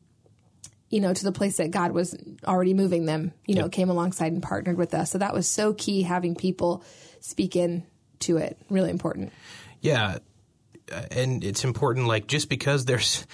you 0.90 1.00
know, 1.00 1.14
to 1.14 1.24
the 1.24 1.32
place 1.32 1.56
that 1.58 1.70
God 1.70 1.92
was 1.92 2.16
already 2.44 2.74
moving 2.74 3.06
them, 3.06 3.32
you 3.46 3.54
know, 3.54 3.62
yep. 3.62 3.72
came 3.72 3.90
alongside 3.90 4.32
and 4.32 4.42
partnered 4.42 4.76
with 4.76 4.92
us. 4.92 5.10
So 5.10 5.18
that 5.18 5.32
was 5.32 5.48
so 5.48 5.72
key 5.72 6.02
having 6.02 6.34
people 6.34 6.84
speak 7.20 7.56
in 7.56 7.84
to 8.20 8.36
it. 8.38 8.56
Really 8.70 8.90
important. 8.90 9.32
Yeah. 9.80 10.18
Uh, 10.92 11.02
and 11.10 11.42
it's 11.42 11.64
important, 11.64 12.06
like, 12.06 12.26
just 12.26 12.48
because 12.48 12.84
there's, 12.84 13.26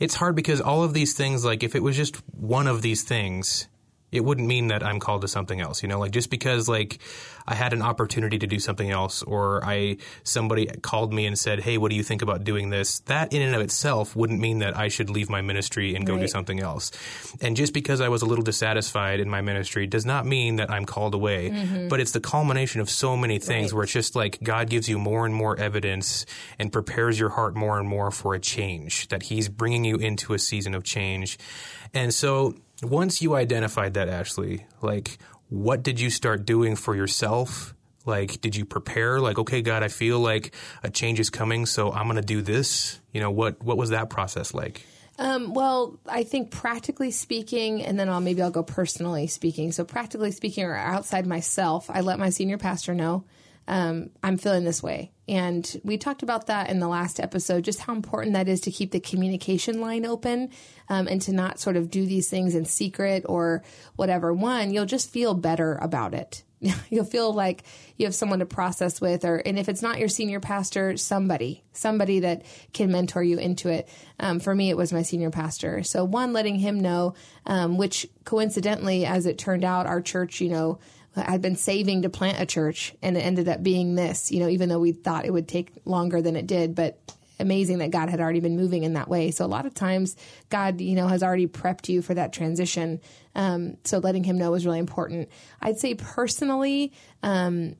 it's 0.00 0.14
hard 0.14 0.34
because 0.34 0.60
all 0.60 0.82
of 0.82 0.94
these 0.94 1.14
things, 1.14 1.44
like, 1.44 1.62
if 1.62 1.74
it 1.74 1.82
was 1.82 1.96
just 1.96 2.16
one 2.34 2.66
of 2.66 2.82
these 2.82 3.02
things, 3.02 3.68
it 4.14 4.24
wouldn't 4.24 4.46
mean 4.46 4.68
that 4.68 4.84
I'm 4.84 5.00
called 5.00 5.22
to 5.22 5.28
something 5.28 5.60
else. 5.60 5.82
You 5.82 5.88
know, 5.88 5.98
like 5.98 6.12
just 6.12 6.30
because 6.30 6.68
like 6.68 7.00
I 7.46 7.54
had 7.54 7.72
an 7.72 7.82
opportunity 7.82 8.38
to 8.38 8.46
do 8.46 8.60
something 8.60 8.88
else 8.88 9.22
or 9.24 9.62
I 9.64 9.96
somebody 10.22 10.66
called 10.66 11.12
me 11.12 11.26
and 11.26 11.36
said, 11.36 11.60
"Hey, 11.60 11.78
what 11.78 11.90
do 11.90 11.96
you 11.96 12.04
think 12.04 12.22
about 12.22 12.44
doing 12.44 12.70
this?" 12.70 13.00
That 13.00 13.32
in 13.32 13.42
and 13.42 13.56
of 13.56 13.60
itself 13.60 14.14
wouldn't 14.14 14.40
mean 14.40 14.60
that 14.60 14.76
I 14.76 14.86
should 14.86 15.10
leave 15.10 15.28
my 15.28 15.42
ministry 15.42 15.96
and 15.96 16.06
go 16.06 16.14
right. 16.14 16.22
do 16.22 16.28
something 16.28 16.60
else. 16.60 16.92
And 17.40 17.56
just 17.56 17.74
because 17.74 18.00
I 18.00 18.08
was 18.08 18.22
a 18.22 18.26
little 18.26 18.44
dissatisfied 18.44 19.18
in 19.18 19.28
my 19.28 19.40
ministry 19.40 19.88
does 19.88 20.06
not 20.06 20.26
mean 20.26 20.56
that 20.56 20.70
I'm 20.70 20.84
called 20.84 21.14
away. 21.14 21.50
Mm-hmm. 21.50 21.88
But 21.88 21.98
it's 21.98 22.12
the 22.12 22.20
culmination 22.20 22.80
of 22.80 22.88
so 22.88 23.16
many 23.16 23.40
things 23.40 23.72
right. 23.72 23.76
where 23.76 23.84
it's 23.84 23.92
just 23.92 24.14
like 24.14 24.38
God 24.44 24.70
gives 24.70 24.88
you 24.88 24.98
more 24.98 25.26
and 25.26 25.34
more 25.34 25.58
evidence 25.58 26.24
and 26.58 26.72
prepares 26.72 27.18
your 27.18 27.30
heart 27.30 27.56
more 27.56 27.80
and 27.80 27.88
more 27.88 28.12
for 28.12 28.34
a 28.34 28.38
change 28.38 29.08
that 29.08 29.24
he's 29.24 29.48
bringing 29.48 29.84
you 29.84 29.96
into 29.96 30.34
a 30.34 30.38
season 30.38 30.74
of 30.74 30.84
change. 30.84 31.36
And 31.92 32.14
so 32.14 32.54
once 32.82 33.22
you 33.22 33.34
identified 33.34 33.94
that, 33.94 34.08
Ashley, 34.08 34.66
like 34.82 35.18
what 35.48 35.82
did 35.82 36.00
you 36.00 36.10
start 36.10 36.46
doing 36.46 36.76
for 36.76 36.96
yourself? 36.96 37.74
Like, 38.06 38.40
did 38.40 38.54
you 38.54 38.64
prepare? 38.64 39.20
Like, 39.20 39.38
okay, 39.38 39.62
God, 39.62 39.82
I 39.82 39.88
feel 39.88 40.18
like 40.20 40.54
a 40.82 40.90
change 40.90 41.20
is 41.20 41.30
coming, 41.30 41.64
so 41.64 41.90
I'm 41.92 42.04
going 42.04 42.16
to 42.16 42.22
do 42.22 42.42
this. 42.42 43.00
You 43.12 43.20
know, 43.20 43.30
what 43.30 43.62
what 43.62 43.76
was 43.76 43.90
that 43.90 44.10
process 44.10 44.52
like? 44.52 44.84
Um, 45.18 45.54
well, 45.54 45.98
I 46.06 46.24
think 46.24 46.50
practically 46.50 47.12
speaking, 47.12 47.82
and 47.82 47.98
then 47.98 48.08
I'll 48.08 48.20
maybe 48.20 48.42
I'll 48.42 48.50
go 48.50 48.62
personally 48.62 49.26
speaking. 49.26 49.72
So 49.72 49.84
practically 49.84 50.32
speaking, 50.32 50.64
or 50.64 50.74
outside 50.74 51.26
myself, 51.26 51.88
I 51.88 52.00
let 52.00 52.18
my 52.18 52.30
senior 52.30 52.58
pastor 52.58 52.94
know 52.94 53.24
um, 53.68 54.10
I'm 54.22 54.36
feeling 54.36 54.64
this 54.64 54.82
way. 54.82 55.12
And 55.26 55.80
we 55.84 55.96
talked 55.96 56.22
about 56.22 56.48
that 56.48 56.68
in 56.68 56.80
the 56.80 56.88
last 56.88 57.18
episode, 57.18 57.64
just 57.64 57.80
how 57.80 57.94
important 57.94 58.34
that 58.34 58.48
is 58.48 58.60
to 58.62 58.70
keep 58.70 58.90
the 58.90 59.00
communication 59.00 59.80
line 59.80 60.04
open 60.04 60.50
um, 60.88 61.08
and 61.08 61.20
to 61.22 61.32
not 61.32 61.58
sort 61.58 61.76
of 61.76 61.90
do 61.90 62.04
these 62.04 62.28
things 62.28 62.54
in 62.54 62.66
secret 62.66 63.24
or 63.26 63.62
whatever. 63.96 64.34
One, 64.34 64.72
you'll 64.72 64.84
just 64.84 65.10
feel 65.10 65.32
better 65.32 65.76
about 65.80 66.12
it 66.12 66.44
you'll 66.90 67.04
feel 67.04 67.32
like 67.32 67.64
you 67.96 68.06
have 68.06 68.14
someone 68.14 68.38
to 68.38 68.46
process 68.46 69.00
with, 69.00 69.24
or 69.24 69.36
and 69.36 69.58
if 69.58 69.68
it's 69.68 69.82
not 69.82 69.98
your 69.98 70.08
senior 70.08 70.40
pastor, 70.40 70.96
somebody, 70.96 71.64
somebody 71.72 72.20
that 72.20 72.42
can 72.72 72.90
mentor 72.90 73.22
you 73.22 73.38
into 73.38 73.68
it. 73.68 73.88
Um, 74.18 74.40
for 74.40 74.54
me, 74.54 74.70
it 74.70 74.76
was 74.76 74.92
my 74.92 75.02
senior 75.02 75.30
pastor. 75.30 75.82
So 75.82 76.04
one, 76.04 76.32
letting 76.32 76.56
him 76.56 76.80
know, 76.80 77.14
um, 77.46 77.76
which 77.76 78.06
coincidentally, 78.24 79.04
as 79.04 79.26
it 79.26 79.38
turned 79.38 79.64
out, 79.64 79.86
our 79.86 80.00
church, 80.00 80.40
you 80.40 80.48
know, 80.48 80.78
had 81.16 81.42
been 81.42 81.56
saving 81.56 82.02
to 82.02 82.08
plant 82.08 82.40
a 82.40 82.46
church, 82.46 82.94
and 83.02 83.16
it 83.16 83.20
ended 83.20 83.48
up 83.48 83.62
being 83.62 83.94
this. 83.94 84.32
You 84.32 84.40
know, 84.40 84.48
even 84.48 84.68
though 84.68 84.80
we 84.80 84.92
thought 84.92 85.24
it 85.24 85.32
would 85.32 85.48
take 85.48 85.72
longer 85.84 86.20
than 86.20 86.36
it 86.36 86.46
did, 86.46 86.74
but 86.74 86.98
amazing 87.40 87.78
that 87.78 87.90
God 87.90 88.08
had 88.08 88.20
already 88.20 88.40
been 88.40 88.56
moving 88.56 88.84
in 88.84 88.94
that 88.94 89.08
way. 89.08 89.30
So 89.30 89.44
a 89.44 89.46
lot 89.46 89.66
of 89.66 89.74
times, 89.74 90.16
God, 90.50 90.80
you 90.80 90.94
know, 90.94 91.08
has 91.08 91.22
already 91.22 91.46
prepped 91.46 91.88
you 91.88 92.02
for 92.02 92.14
that 92.14 92.32
transition. 92.32 93.00
Um, 93.34 93.76
so 93.84 93.98
letting 93.98 94.24
Him 94.24 94.38
know 94.38 94.50
was 94.52 94.66
really 94.66 94.78
important. 94.78 95.28
I'd 95.60 95.78
say 95.78 95.94
personally, 95.94 96.92
um, 97.22 97.76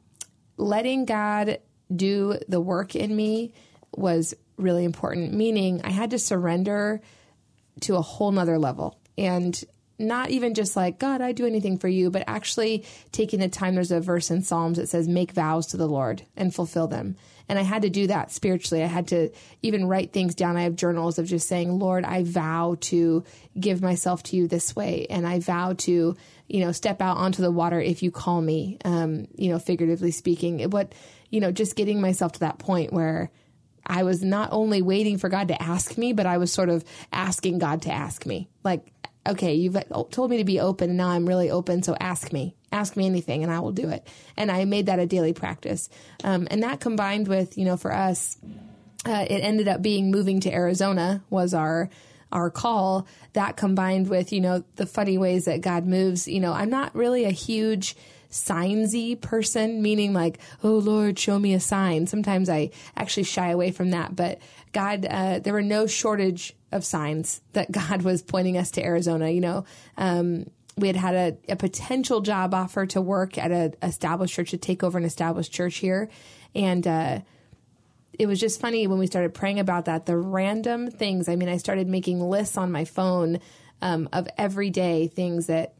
letting 0.56 1.04
God 1.04 1.58
do 1.94 2.38
the 2.48 2.60
work 2.60 2.96
in 2.96 3.14
me 3.14 3.52
was 3.96 4.34
really 4.56 4.84
important. 4.84 5.32
Meaning, 5.34 5.82
I 5.84 5.90
had 5.90 6.10
to 6.10 6.18
surrender 6.18 7.00
to 7.80 7.96
a 7.96 8.02
whole 8.02 8.30
nother 8.30 8.58
level 8.58 8.98
and 9.18 9.62
not 9.98 10.30
even 10.30 10.54
just 10.54 10.76
like 10.76 10.98
god 10.98 11.20
i 11.20 11.32
do 11.32 11.46
anything 11.46 11.78
for 11.78 11.88
you 11.88 12.10
but 12.10 12.24
actually 12.26 12.84
taking 13.12 13.40
the 13.40 13.48
time 13.48 13.74
there's 13.74 13.92
a 13.92 14.00
verse 14.00 14.30
in 14.30 14.42
psalms 14.42 14.78
that 14.78 14.88
says 14.88 15.06
make 15.06 15.32
vows 15.32 15.66
to 15.66 15.76
the 15.76 15.88
lord 15.88 16.22
and 16.36 16.54
fulfill 16.54 16.86
them 16.86 17.16
and 17.48 17.58
I 17.58 17.62
had 17.62 17.82
to 17.82 17.90
do 17.90 18.06
that 18.06 18.30
spiritually. 18.30 18.82
I 18.82 18.86
had 18.86 19.08
to 19.08 19.30
even 19.62 19.86
write 19.86 20.12
things 20.12 20.34
down. 20.34 20.56
I 20.56 20.62
have 20.62 20.76
journals 20.76 21.18
of 21.18 21.26
just 21.26 21.48
saying, 21.48 21.78
Lord, 21.78 22.04
I 22.04 22.22
vow 22.24 22.76
to 22.82 23.24
give 23.58 23.82
myself 23.82 24.22
to 24.24 24.36
you 24.36 24.48
this 24.48 24.74
way. 24.74 25.06
And 25.10 25.26
I 25.26 25.40
vow 25.40 25.74
to, 25.78 26.16
you 26.48 26.60
know, 26.60 26.72
step 26.72 27.02
out 27.02 27.18
onto 27.18 27.42
the 27.42 27.50
water 27.50 27.80
if 27.80 28.02
you 28.02 28.10
call 28.10 28.40
me, 28.40 28.78
um, 28.84 29.26
you 29.36 29.50
know, 29.50 29.58
figuratively 29.58 30.10
speaking. 30.10 30.70
What, 30.70 30.94
you 31.30 31.40
know, 31.40 31.52
just 31.52 31.76
getting 31.76 32.00
myself 32.00 32.32
to 32.32 32.40
that 32.40 32.58
point 32.58 32.92
where 32.92 33.30
I 33.86 34.04
was 34.04 34.22
not 34.22 34.48
only 34.52 34.80
waiting 34.80 35.18
for 35.18 35.28
God 35.28 35.48
to 35.48 35.62
ask 35.62 35.98
me, 35.98 36.14
but 36.14 36.24
I 36.24 36.38
was 36.38 36.50
sort 36.50 36.70
of 36.70 36.84
asking 37.12 37.58
God 37.58 37.82
to 37.82 37.92
ask 37.92 38.24
me. 38.24 38.48
Like, 38.62 38.93
okay, 39.26 39.54
you've 39.54 39.76
told 40.10 40.30
me 40.30 40.38
to 40.38 40.44
be 40.44 40.60
open 40.60 40.90
and 40.90 40.98
now 40.98 41.08
I'm 41.08 41.26
really 41.26 41.50
open. 41.50 41.82
So 41.82 41.96
ask 41.98 42.32
me, 42.32 42.54
ask 42.72 42.96
me 42.96 43.06
anything 43.06 43.42
and 43.42 43.52
I 43.52 43.60
will 43.60 43.72
do 43.72 43.88
it. 43.88 44.06
And 44.36 44.50
I 44.50 44.64
made 44.64 44.86
that 44.86 44.98
a 44.98 45.06
daily 45.06 45.32
practice. 45.32 45.88
Um, 46.22 46.46
and 46.50 46.62
that 46.62 46.80
combined 46.80 47.28
with, 47.28 47.56
you 47.56 47.64
know, 47.64 47.76
for 47.76 47.92
us, 47.92 48.36
uh, 49.06 49.26
it 49.28 49.40
ended 49.40 49.68
up 49.68 49.82
being 49.82 50.10
moving 50.10 50.40
to 50.40 50.52
Arizona 50.52 51.22
was 51.30 51.54
our, 51.54 51.90
our 52.32 52.50
call 52.50 53.06
that 53.32 53.56
combined 53.56 54.08
with, 54.08 54.32
you 54.32 54.40
know, 54.40 54.64
the 54.76 54.86
funny 54.86 55.18
ways 55.18 55.44
that 55.44 55.60
God 55.60 55.86
moves, 55.86 56.26
you 56.26 56.40
know, 56.40 56.52
I'm 56.52 56.70
not 56.70 56.94
really 56.94 57.24
a 57.24 57.30
huge, 57.30 57.96
signsy 58.34 59.18
person, 59.18 59.80
meaning 59.80 60.12
like, 60.12 60.40
oh 60.62 60.74
Lord, 60.74 61.18
show 61.18 61.38
me 61.38 61.54
a 61.54 61.60
sign. 61.60 62.06
Sometimes 62.06 62.48
I 62.50 62.70
actually 62.96 63.22
shy 63.22 63.50
away 63.50 63.70
from 63.70 63.90
that, 63.90 64.14
but 64.16 64.40
God, 64.72 65.06
uh, 65.08 65.38
there 65.38 65.52
were 65.52 65.62
no 65.62 65.86
shortage 65.86 66.52
of 66.72 66.84
signs 66.84 67.40
that 67.52 67.70
God 67.72 68.02
was 68.02 68.22
pointing 68.22 68.58
us 68.58 68.72
to 68.72 68.84
Arizona. 68.84 69.30
You 69.30 69.40
know, 69.40 69.64
um, 69.96 70.50
we 70.76 70.88
had 70.88 70.96
had 70.96 71.14
a, 71.14 71.52
a, 71.52 71.56
potential 71.56 72.20
job 72.20 72.52
offer 72.52 72.84
to 72.86 73.00
work 73.00 73.38
at 73.38 73.52
an 73.52 73.74
established 73.80 74.34
church 74.34 74.50
to 74.50 74.56
take 74.56 74.82
over 74.82 74.98
an 74.98 75.04
established 75.04 75.52
church 75.52 75.76
here, 75.76 76.10
and 76.56 76.84
uh, 76.86 77.20
it 78.18 78.26
was 78.26 78.40
just 78.40 78.60
funny 78.60 78.88
when 78.88 78.98
we 78.98 79.06
started 79.06 79.32
praying 79.32 79.60
about 79.60 79.84
that. 79.84 80.06
The 80.06 80.16
random 80.16 80.90
things. 80.90 81.28
I 81.28 81.36
mean, 81.36 81.48
I 81.48 81.58
started 81.58 81.86
making 81.86 82.20
lists 82.20 82.56
on 82.56 82.72
my 82.72 82.84
phone 82.84 83.38
um, 83.80 84.08
of 84.12 84.26
everyday 84.36 85.06
things 85.06 85.46
that 85.46 85.74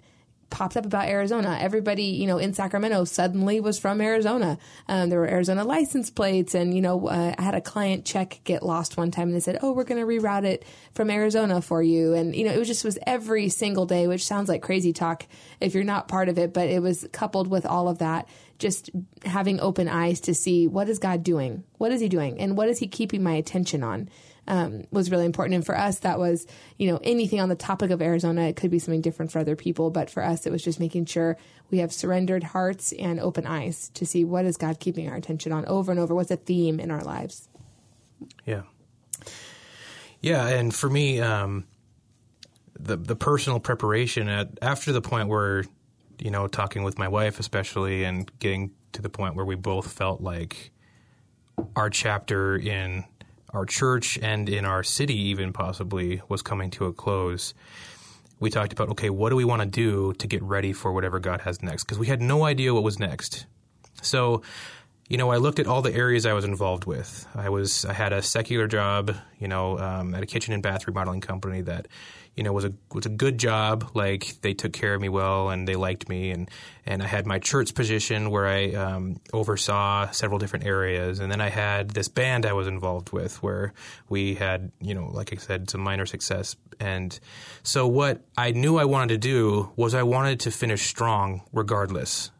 popped 0.51 0.77
up 0.77 0.87
about 0.87 1.09
Arizona. 1.09 1.59
Everybody, 1.61 2.05
you 2.05 2.27
know, 2.27 2.39
in 2.39 2.55
Sacramento 2.55 3.05
suddenly 3.05 3.61
was 3.61 3.79
from 3.79 4.01
Arizona. 4.01 4.59
Um, 4.89 5.11
there 5.11 5.19
were 5.19 5.29
Arizona 5.29 5.65
license 5.65 6.11
plates, 6.11 6.55
and 6.55 6.75
you 6.75 6.81
know, 6.81 7.09
uh, 7.09 7.35
I 7.37 7.43
had 7.43 7.55
a 7.55 7.61
client 7.61 8.05
check 8.05 8.41
get 8.45 8.63
lost 8.63 8.97
one 8.97 9.11
time, 9.11 9.29
and 9.29 9.37
they 9.37 9.41
said, 9.41 9.59
"Oh, 9.63 9.73
we're 9.73 9.85
going 9.85 10.01
to 10.01 10.07
reroute 10.07 10.45
it 10.45 10.65
from 10.95 11.11
Arizona 11.11 11.61
for 11.61 11.83
you." 11.83 12.15
And 12.15 12.35
you 12.35 12.45
know, 12.45 12.53
it 12.53 12.59
was 12.59 12.69
just 12.69 12.85
was 12.85 12.99
every 13.07 13.49
single 13.49 13.87
day, 13.87 14.07
which 14.07 14.25
sounds 14.25 14.49
like 14.49 14.63
crazy 14.63 14.93
talk 14.93 15.27
if 15.61 15.75
you're 15.75 15.85
not 15.85 16.09
part 16.09 16.29
of 16.29 16.39
it, 16.39 16.53
but 16.53 16.69
it 16.69 16.83
was 16.83 17.07
coupled 17.13 17.49
with 17.49 17.67
all 17.67 17.89
of 17.89 17.99
that, 17.99 18.29
just 18.59 18.91
having 19.25 19.61
open 19.61 19.89
eyes 19.89 20.21
to 20.21 20.35
see 20.35 20.67
what 20.67 20.89
is 20.89 20.99
God 20.99 21.23
doing, 21.23 21.65
what 21.79 21.93
is 21.93 22.01
He 22.01 22.09
doing, 22.09 22.41
and 22.41 22.57
what 22.57 22.69
is 22.69 22.79
He 22.79 22.87
keeping 22.87 23.23
my 23.23 23.35
attention 23.35 23.83
on 23.83 24.09
um, 24.47 24.85
was 24.91 25.11
really 25.11 25.25
important. 25.25 25.55
And 25.55 25.67
for 25.67 25.77
us, 25.77 26.01
that 26.01 26.19
was, 26.19 26.47
you 26.79 26.91
know, 26.91 27.01
anything 27.03 27.41
on 27.41 27.49
the 27.49 27.55
topic 27.55 27.91
of 27.91 28.03
Arizona. 28.03 28.43
It 28.43 28.57
could 28.57 28.71
be 28.71 28.79
something 28.79 29.01
different 29.01 29.33
for 29.33 29.39
other 29.39 29.57
people, 29.57 29.91
but 29.91 30.11
for 30.11 30.23
us, 30.23 30.47
it 30.47 30.53
was 30.53 30.63
just 30.63 30.81
making 30.81 31.07
sure 31.07 31.37
we 31.71 31.79
have 31.79 31.93
surrendered 31.93 32.45
hearts 32.45 32.93
and 32.93 33.19
open 33.21 33.47
eyes 33.47 33.91
to 33.95 34.07
see 34.07 34.25
what 34.25 34.45
is 34.45 34.57
God 34.57 34.81
keeping 34.81 35.09
our 35.09 35.17
attention 35.17 35.53
on 35.53 35.65
over 35.67 35.91
and 35.91 36.01
over. 36.01 36.15
What's 36.15 36.31
a 36.31 36.37
theme 36.37 36.79
in 36.79 36.91
our 36.91 37.03
lives? 37.03 37.49
Yeah. 38.45 38.63
Yeah. 40.21 40.47
And 40.47 40.75
for 40.75 40.89
me, 40.89 41.21
um, 41.21 41.67
the, 42.79 42.97
the 42.97 43.17
personal 43.17 43.61
preparation 43.61 44.29
at 44.29 44.59
after 44.61 44.93
the 44.93 45.01
point 45.01 45.29
where, 45.29 45.65
you 46.19 46.31
know, 46.31 46.47
talking 46.47 46.83
with 46.83 46.99
my 46.99 47.09
wife, 47.09 47.41
especially, 47.41 48.05
and 48.05 48.31
getting 48.39 48.73
to 48.93 49.03
the 49.03 49.09
point 49.09 49.35
where 49.35 49.45
we 49.45 49.55
both 49.55 49.93
felt 49.93 50.21
like 50.21 50.71
our 51.77 51.91
chapter 51.91 52.57
in 52.57 53.05
our 53.55 53.65
church 53.65 54.19
and 54.21 54.49
in 54.49 54.65
our 54.65 54.83
city, 54.83 55.17
even 55.17 55.53
possibly, 55.53 56.21
was 56.29 56.43
coming 56.43 56.71
to 56.73 56.87
a 56.87 56.93
close, 56.93 57.55
we 58.41 58.51
talked 58.51 58.73
about 58.73 58.91
okay, 58.91 59.11
what 59.11 59.31
do 59.31 59.37
we 59.37 59.45
want 59.45 59.63
to 59.63 59.67
do 59.67 60.13
to 60.15 60.27
get 60.27 60.43
ready 60.43 60.73
for 60.73 60.93
whatever 60.93 61.19
God 61.21 61.41
has 61.43 61.63
next? 61.63 61.85
Because 61.85 61.99
we 61.99 62.07
had 62.07 62.21
no 62.21 62.45
idea 62.45 62.75
what 62.75 62.83
was 62.83 62.99
next. 62.99 63.47
So, 64.03 64.43
you 65.09 65.17
know, 65.17 65.31
I 65.31 65.37
looked 65.37 65.59
at 65.59 65.67
all 65.67 65.83
the 65.83 65.95
areas 65.95 66.27
I 66.27 66.33
was 66.33 66.45
involved 66.45 66.85
with. 66.85 67.27
I 67.35 67.49
was 67.49 67.85
I 67.85 67.93
had 67.93 68.13
a 68.13 68.23
secular 68.23 68.67
job, 68.67 69.15
you 69.39 69.49
know, 69.49 69.79
um, 69.79 70.15
at 70.15 70.23
a 70.23 70.27
kitchen 70.27 70.53
and 70.53 70.63
bath 70.63 70.87
remodeling 70.87 71.21
company 71.21 71.61
that 71.63 71.87
you 72.37 72.43
know 72.43 72.53
was 72.53 72.65
a 72.65 72.73
was 72.93 73.07
a 73.07 73.11
good 73.11 73.39
job. 73.39 73.91
Like 73.95 74.41
they 74.41 74.55
took 74.55 74.73
care 74.73 74.95
of 74.95 75.01
me 75.01 75.09
well 75.09 75.51
and 75.51 75.67
they 75.67 75.77
liked 75.77 76.09
me, 76.09 76.31
and 76.31 76.51
and 76.87 77.03
I 77.03 77.07
had 77.07 77.27
my 77.27 77.39
church 77.39 77.75
position 77.75 78.31
where 78.31 78.47
I 78.47 78.73
um, 78.73 79.21
oversaw 79.33 80.11
several 80.11 80.39
different 80.39 80.67
areas, 80.67 81.21
and 81.21 81.31
then 81.31 81.41
I 81.41 81.49
had 81.49 81.91
this 81.91 82.09
band 82.09 82.47
I 82.47 82.53
was 82.53 82.67
involved 82.67 83.13
with 83.13 83.43
where 83.43 83.73
we 84.09 84.35
had 84.35 84.73
you 84.81 84.95
know 84.95 85.11
like 85.13 85.33
I 85.33 85.37
said 85.37 85.71
some 85.71 85.81
minor 85.81 86.07
success, 86.07 86.57
and 86.81 87.19
so 87.63 87.87
what 87.87 88.23
I 88.37 88.51
knew 88.51 88.79
I 88.79 88.85
wanted 88.85 89.09
to 89.15 89.19
do 89.19 89.73
was 89.77 89.95
I 89.95 90.03
wanted 90.03 90.41
to 90.41 90.51
finish 90.51 90.87
strong 90.87 91.43
regardless. 91.53 92.31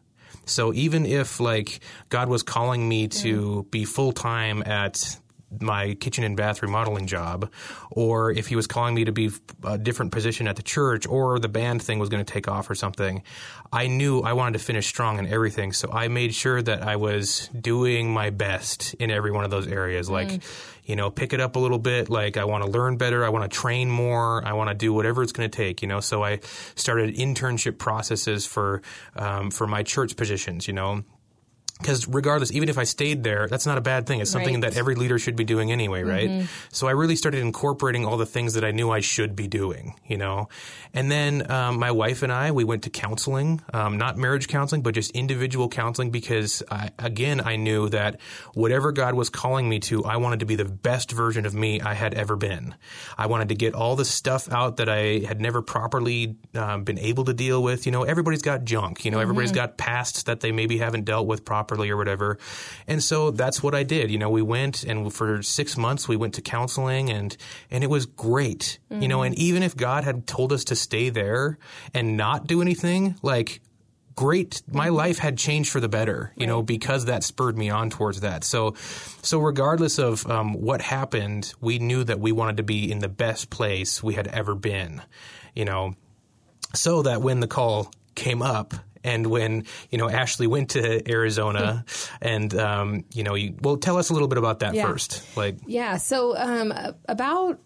So 0.45 0.73
even 0.73 1.05
if 1.05 1.39
like 1.39 1.79
God 2.09 2.29
was 2.29 2.43
calling 2.43 2.87
me 2.87 3.07
to 3.07 3.63
be 3.71 3.85
full 3.85 4.11
time 4.11 4.61
at 4.65 5.17
my 5.59 5.93
kitchen 5.95 6.23
and 6.23 6.35
bath 6.35 6.61
remodeling 6.61 7.07
job, 7.07 7.51
or 7.91 8.31
if 8.31 8.47
he 8.47 8.55
was 8.55 8.67
calling 8.67 8.95
me 8.95 9.05
to 9.05 9.11
be 9.11 9.31
a 9.63 9.77
different 9.77 10.11
position 10.11 10.47
at 10.47 10.55
the 10.55 10.63
church, 10.63 11.07
or 11.07 11.39
the 11.39 11.49
band 11.49 11.81
thing 11.81 11.99
was 11.99 12.09
going 12.09 12.23
to 12.23 12.31
take 12.31 12.47
off 12.47 12.69
or 12.69 12.75
something, 12.75 13.23
I 13.71 13.87
knew 13.87 14.21
I 14.21 14.33
wanted 14.33 14.57
to 14.59 14.63
finish 14.63 14.87
strong 14.87 15.19
in 15.19 15.27
everything. 15.27 15.73
So 15.73 15.91
I 15.91 16.07
made 16.07 16.33
sure 16.33 16.61
that 16.61 16.83
I 16.83 16.95
was 16.95 17.49
doing 17.49 18.13
my 18.13 18.29
best 18.29 18.93
in 18.95 19.11
every 19.11 19.31
one 19.31 19.43
of 19.43 19.51
those 19.51 19.67
areas. 19.67 20.09
Like, 20.09 20.27
mm. 20.29 20.43
you 20.85 20.95
know, 20.95 21.09
pick 21.09 21.33
it 21.33 21.39
up 21.39 21.55
a 21.55 21.59
little 21.59 21.79
bit. 21.79 22.09
Like, 22.09 22.37
I 22.37 22.45
want 22.45 22.63
to 22.63 22.69
learn 22.69 22.97
better. 22.97 23.25
I 23.25 23.29
want 23.29 23.49
to 23.49 23.57
train 23.57 23.89
more. 23.89 24.45
I 24.45 24.53
want 24.53 24.69
to 24.69 24.75
do 24.75 24.93
whatever 24.93 25.23
it's 25.23 25.31
going 25.31 25.49
to 25.49 25.55
take. 25.55 25.81
You 25.81 25.87
know, 25.87 25.99
so 25.99 26.23
I 26.23 26.39
started 26.75 27.15
internship 27.15 27.77
processes 27.77 28.45
for 28.45 28.81
um, 29.15 29.51
for 29.51 29.67
my 29.67 29.83
church 29.83 30.15
positions. 30.15 30.67
You 30.67 30.73
know 30.73 31.03
because 31.79 32.07
regardless, 32.07 32.53
even 32.53 32.69
if 32.69 32.77
I 32.77 32.85
stayed 32.85 33.23
there, 33.23 33.47
that's 33.47 33.65
not 33.65 33.77
a 33.77 33.81
bad 33.81 34.07
thing. 34.07 34.21
It's 34.21 34.31
something 34.31 34.61
right. 34.61 34.71
that 34.71 34.77
every 34.77 34.95
leader 34.95 35.19
should 35.19 35.35
be 35.35 35.43
doing 35.43 35.73
anyway, 35.73 36.03
right? 36.03 36.29
Mm-hmm. 36.29 36.45
So 36.71 36.87
I 36.87 36.91
really 36.91 37.17
started 37.17 37.41
incorporating 37.41 38.05
all 38.05 38.15
the 38.15 38.25
things 38.25 38.53
that 38.53 38.63
I 38.63 38.71
knew 38.71 38.89
I 38.89 39.01
should 39.01 39.35
be 39.35 39.47
doing, 39.47 39.93
you 40.07 40.17
know. 40.17 40.47
And 40.93 41.11
then 41.11 41.51
um, 41.51 41.77
my 41.77 41.91
wife 41.91 42.23
and 42.23 42.31
I, 42.31 42.51
we 42.51 42.63
went 42.63 42.83
to 42.83 42.89
counseling, 42.89 43.61
um, 43.73 43.97
not 43.97 44.17
marriage 44.17 44.47
counseling, 44.47 44.83
but 44.83 44.93
just 44.93 45.11
individual 45.11 45.67
counseling, 45.67 46.11
because 46.11 46.63
I, 46.71 46.91
again, 46.97 47.41
I 47.41 47.57
knew 47.57 47.89
that 47.89 48.21
whatever 48.53 48.93
God 48.93 49.13
was 49.13 49.29
calling 49.29 49.67
me 49.67 49.79
to, 49.81 50.05
I 50.05 50.15
wanted 50.15 50.39
to 50.39 50.45
be 50.45 50.55
the 50.55 50.65
best 50.65 51.11
version 51.11 51.45
of 51.45 51.53
me 51.53 51.81
I 51.81 51.93
had 51.93 52.13
ever 52.13 52.37
been. 52.37 52.73
I 53.17 53.27
wanted 53.27 53.49
to 53.49 53.55
get 53.55 53.73
all 53.73 53.97
the 53.97 54.05
stuff 54.05 54.49
out 54.49 54.77
that 54.77 54.87
I 54.87 55.19
had 55.27 55.41
never 55.41 55.61
properly 55.61 56.37
um, 56.53 56.85
been 56.85 56.99
able 56.99 57.25
to 57.25 57.33
deal 57.33 57.61
with. 57.61 57.85
You 57.85 57.91
know, 57.91 58.03
everybody's 58.03 58.43
got 58.43 58.63
junk. 58.63 59.03
You 59.03 59.11
know, 59.11 59.17
mm-hmm. 59.17 59.23
everybody's 59.23 59.51
got 59.51 59.77
pasts 59.77 60.23
that 60.23 60.39
they 60.39 60.53
maybe 60.53 60.77
haven't 60.77 61.03
dealt 61.03 61.27
with 61.27 61.43
properly 61.43 61.65
properly 61.75 61.89
or 61.89 61.97
whatever. 61.97 62.37
And 62.87 63.03
so 63.03 63.31
that's 63.31 63.61
what 63.61 63.75
I 63.75 63.83
did. 63.83 64.09
You 64.11 64.17
know, 64.17 64.29
we 64.29 64.41
went 64.41 64.83
and 64.83 65.13
for 65.13 65.41
six 65.41 65.77
months 65.77 66.07
we 66.07 66.15
went 66.15 66.35
to 66.35 66.41
counseling 66.41 67.09
and 67.09 67.35
and 67.69 67.83
it 67.83 67.89
was 67.89 68.05
great. 68.05 68.79
Mm-hmm. 68.91 69.01
You 69.01 69.07
know, 69.07 69.23
and 69.23 69.35
even 69.35 69.63
if 69.63 69.75
God 69.75 70.03
had 70.03 70.25
told 70.27 70.53
us 70.53 70.65
to 70.65 70.75
stay 70.75 71.09
there 71.09 71.57
and 71.93 72.17
not 72.17 72.47
do 72.47 72.61
anything, 72.61 73.15
like 73.21 73.61
great 74.15 74.61
my 74.71 74.87
mm-hmm. 74.87 74.95
life 74.95 75.17
had 75.17 75.37
changed 75.37 75.69
for 75.69 75.81
the 75.81 75.89
better 75.89 76.31
you 76.37 76.45
right. 76.45 76.47
know 76.47 76.63
because 76.63 77.03
that 77.03 77.21
spurred 77.21 77.57
me 77.57 77.69
on 77.69 77.89
towards 77.89 78.21
that 78.21 78.45
so 78.45 78.73
so 79.21 79.39
regardless 79.39 79.99
of 79.99 80.25
um, 80.27 80.53
what 80.53 80.79
happened 80.79 81.53
we 81.59 81.79
knew 81.79 82.01
that 82.01 82.17
we 82.17 82.31
wanted 82.31 82.55
to 82.55 82.63
be 82.63 82.89
in 82.89 82.99
the 82.99 83.09
best 83.09 83.49
place 83.49 84.01
we 84.01 84.13
had 84.13 84.25
ever 84.27 84.55
been 84.55 85.01
you 85.53 85.65
know 85.65 85.93
so 86.73 87.01
that 87.01 87.21
when 87.21 87.41
the 87.41 87.47
call 87.47 87.91
came 88.15 88.41
up 88.41 88.73
And 89.05 89.27
when 89.27 89.63
you 89.91 89.97
know 89.97 90.09
Ashley 90.09 90.47
went 90.47 90.71
to 90.71 91.09
Arizona, 91.09 91.85
and 92.21 92.53
um, 92.57 93.05
you 93.13 93.23
know, 93.23 93.35
you 93.35 93.55
well, 93.61 93.77
tell 93.77 93.97
us 93.97 94.09
a 94.09 94.13
little 94.13 94.27
bit 94.27 94.37
about 94.37 94.59
that 94.59 94.73
Yeah. 94.73 94.87
first. 94.87 95.23
Like, 95.37 95.57
Yeah. 95.67 95.97
So 95.97 96.35
um, 96.35 96.73
about 97.07 97.59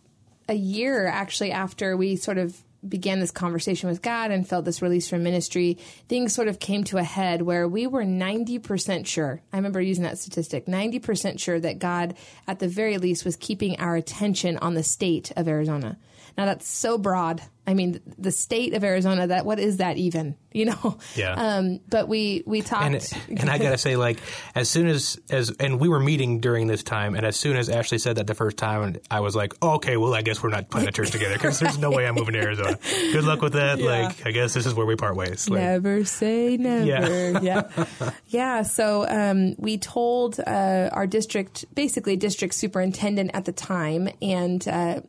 a 0.47 0.53
year 0.53 1.07
actually 1.07 1.51
after 1.51 1.95
we 1.95 2.15
sort 2.15 2.37
of 2.37 2.57
began 2.87 3.19
this 3.19 3.31
conversation 3.31 3.89
with 3.89 4.01
God 4.01 4.31
and 4.31 4.47
felt 4.47 4.63
this 4.65 4.81
release 4.81 5.09
from 5.09 5.21
ministry, 5.21 5.77
things 6.07 6.33
sort 6.33 6.47
of 6.47 6.59
came 6.59 6.83
to 6.85 6.97
a 6.97 7.03
head 7.03 7.41
where 7.41 7.67
we 7.67 7.87
were 7.87 8.03
90% 8.03 9.05
sure. 9.05 9.41
I 9.51 9.57
remember 9.57 9.81
using 9.81 10.05
that 10.05 10.17
statistic 10.17 10.65
90% 10.65 11.39
sure 11.39 11.59
that 11.59 11.79
God, 11.79 12.15
at 12.47 12.59
the 12.59 12.69
very 12.69 12.97
least, 12.97 13.25
was 13.25 13.35
keeping 13.35 13.77
our 13.79 13.95
attention 13.95 14.57
on 14.57 14.75
the 14.75 14.83
state 14.83 15.31
of 15.35 15.47
Arizona. 15.47 15.97
Now 16.39 16.45
that's 16.45 16.69
so 16.69 16.97
broad. 16.97 17.41
I 17.67 17.73
mean, 17.73 17.99
the 18.17 18.31
state 18.31 18.73
of 18.73 18.85
Arizona. 18.85 19.27
That 19.27 19.45
what 19.45 19.59
is 19.59 19.77
that 19.77 19.97
even? 19.97 20.35
You 20.51 20.65
know. 20.65 20.97
Yeah. 21.15 21.33
Um, 21.33 21.79
but 21.87 22.07
we 22.07 22.41
we 22.47 22.63
talked. 22.63 22.83
and 22.83 23.39
and 23.39 23.51
I 23.51 23.59
gotta 23.59 23.77
say, 23.77 23.95
like, 23.97 24.17
as 24.55 24.67
soon 24.67 24.87
as 24.87 25.19
as 25.29 25.51
and 25.59 25.79
we 25.79 25.87
were 25.87 25.99
meeting 25.99 26.39
during 26.39 26.65
this 26.65 26.81
time, 26.81 27.13
and 27.13 27.23
as 27.23 27.35
soon 27.35 27.55
as 27.55 27.69
Ashley 27.69 27.99
said 27.99 28.15
that 28.15 28.25
the 28.25 28.33
first 28.33 28.57
time, 28.57 28.95
I 29.11 29.19
was 29.19 29.35
like, 29.35 29.53
oh, 29.61 29.75
okay, 29.75 29.95
well, 29.95 30.15
I 30.15 30.23
guess 30.23 30.41
we're 30.41 30.49
not 30.49 30.71
planning 30.71 30.89
a 30.89 30.91
church 30.91 31.11
together 31.11 31.35
because 31.35 31.59
there's 31.59 31.77
no 31.77 31.91
way 31.91 32.07
I'm 32.07 32.15
moving 32.15 32.33
to 32.33 32.39
Arizona. 32.39 32.79
Good 33.11 33.25
luck 33.25 33.43
with 33.43 33.53
that. 33.53 33.77
Yeah. 33.77 33.85
Like, 33.85 34.25
I 34.25 34.31
guess 34.31 34.55
this 34.55 34.65
is 34.65 34.73
where 34.73 34.87
we 34.87 34.95
part 34.95 35.15
ways. 35.15 35.47
Like, 35.47 35.61
Never 35.61 36.03
say 36.03 36.57
never. 36.57 36.83
Yeah. 36.83 37.39
Yeah. 37.43 38.11
yeah. 38.25 38.61
So 38.63 39.07
um, 39.07 39.53
we 39.59 39.77
told 39.77 40.39
uh, 40.39 40.89
our 40.91 41.05
district, 41.05 41.65
basically 41.75 42.17
district 42.17 42.55
superintendent 42.55 43.31
at 43.35 43.45
the 43.45 43.51
time, 43.51 44.09
and 44.19 44.67
uh, 44.67 45.01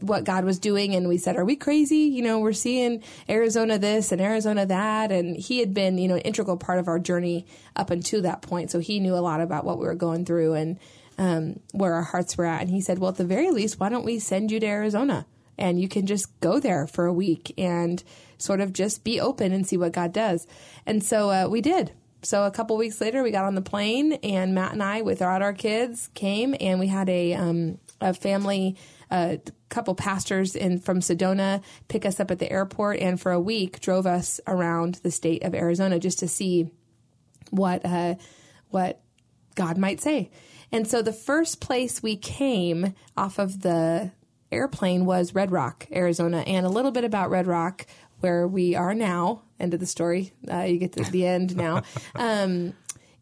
what 0.00 0.24
God 0.24 0.44
was 0.44 0.58
doing. 0.58 0.94
And 0.94 1.08
we 1.08 1.18
said, 1.18 1.36
Are 1.36 1.44
we 1.44 1.56
crazy? 1.56 1.96
You 1.96 2.22
know, 2.22 2.38
we're 2.38 2.52
seeing 2.52 3.02
Arizona 3.28 3.78
this 3.78 4.12
and 4.12 4.20
Arizona 4.20 4.66
that. 4.66 5.12
And 5.12 5.36
he 5.36 5.60
had 5.60 5.74
been, 5.74 5.98
you 5.98 6.08
know, 6.08 6.16
an 6.16 6.22
integral 6.22 6.56
part 6.56 6.78
of 6.78 6.88
our 6.88 6.98
journey 6.98 7.46
up 7.76 7.90
until 7.90 8.22
that 8.22 8.42
point. 8.42 8.70
So 8.70 8.78
he 8.78 9.00
knew 9.00 9.14
a 9.14 9.20
lot 9.20 9.40
about 9.40 9.64
what 9.64 9.78
we 9.78 9.86
were 9.86 9.94
going 9.94 10.24
through 10.24 10.54
and 10.54 10.78
um, 11.16 11.60
where 11.72 11.94
our 11.94 12.02
hearts 12.02 12.36
were 12.36 12.44
at. 12.44 12.60
And 12.60 12.70
he 12.70 12.80
said, 12.80 12.98
Well, 12.98 13.10
at 13.10 13.16
the 13.16 13.24
very 13.24 13.50
least, 13.50 13.80
why 13.80 13.88
don't 13.88 14.04
we 14.04 14.18
send 14.18 14.50
you 14.50 14.60
to 14.60 14.66
Arizona? 14.66 15.26
And 15.56 15.80
you 15.80 15.88
can 15.88 16.06
just 16.06 16.38
go 16.40 16.60
there 16.60 16.86
for 16.86 17.06
a 17.06 17.12
week 17.12 17.52
and 17.58 18.02
sort 18.38 18.60
of 18.60 18.72
just 18.72 19.02
be 19.02 19.20
open 19.20 19.52
and 19.52 19.66
see 19.66 19.76
what 19.76 19.92
God 19.92 20.12
does. 20.12 20.46
And 20.86 21.02
so 21.02 21.30
uh, 21.30 21.48
we 21.48 21.60
did. 21.60 21.92
So 22.22 22.44
a 22.44 22.50
couple 22.50 22.76
weeks 22.76 23.00
later, 23.00 23.22
we 23.22 23.30
got 23.30 23.44
on 23.44 23.54
the 23.54 23.62
plane, 23.62 24.14
and 24.24 24.54
Matt 24.54 24.72
and 24.72 24.82
I, 24.82 25.02
without 25.02 25.40
our 25.40 25.52
kids, 25.52 26.10
came 26.14 26.54
and 26.60 26.80
we 26.80 26.88
had 26.88 27.08
a 27.08 27.34
um, 27.34 27.78
a 28.00 28.14
family, 28.14 28.76
a 29.10 29.40
couple 29.68 29.94
pastors 29.94 30.54
in 30.56 30.78
from 30.78 31.00
Sedona 31.00 31.62
pick 31.88 32.04
us 32.04 32.20
up 32.20 32.30
at 32.30 32.38
the 32.38 32.50
airport, 32.50 32.98
and 33.00 33.20
for 33.20 33.32
a 33.32 33.40
week 33.40 33.80
drove 33.80 34.06
us 34.06 34.40
around 34.46 34.96
the 34.96 35.10
state 35.10 35.42
of 35.44 35.54
Arizona 35.54 35.98
just 35.98 36.18
to 36.20 36.28
see 36.28 36.70
what 37.50 37.84
uh, 37.84 38.16
what 38.70 39.00
God 39.54 39.78
might 39.78 40.00
say. 40.00 40.30
And 40.70 40.86
so 40.86 41.02
the 41.02 41.12
first 41.12 41.60
place 41.60 42.02
we 42.02 42.16
came 42.16 42.94
off 43.16 43.38
of 43.38 43.62
the 43.62 44.12
airplane 44.52 45.04
was 45.04 45.34
Red 45.34 45.50
Rock, 45.50 45.86
Arizona, 45.92 46.38
and 46.40 46.66
a 46.66 46.70
little 46.70 46.90
bit 46.90 47.04
about 47.04 47.30
Red 47.30 47.46
Rock, 47.46 47.86
where 48.20 48.46
we 48.46 48.74
are 48.74 48.94
now. 48.94 49.42
End 49.58 49.74
of 49.74 49.80
the 49.80 49.86
story. 49.86 50.32
Uh, 50.50 50.60
you 50.60 50.78
get 50.78 50.92
to 50.92 51.02
the 51.10 51.26
end 51.26 51.56
now. 51.56 51.82
Um, 52.14 52.74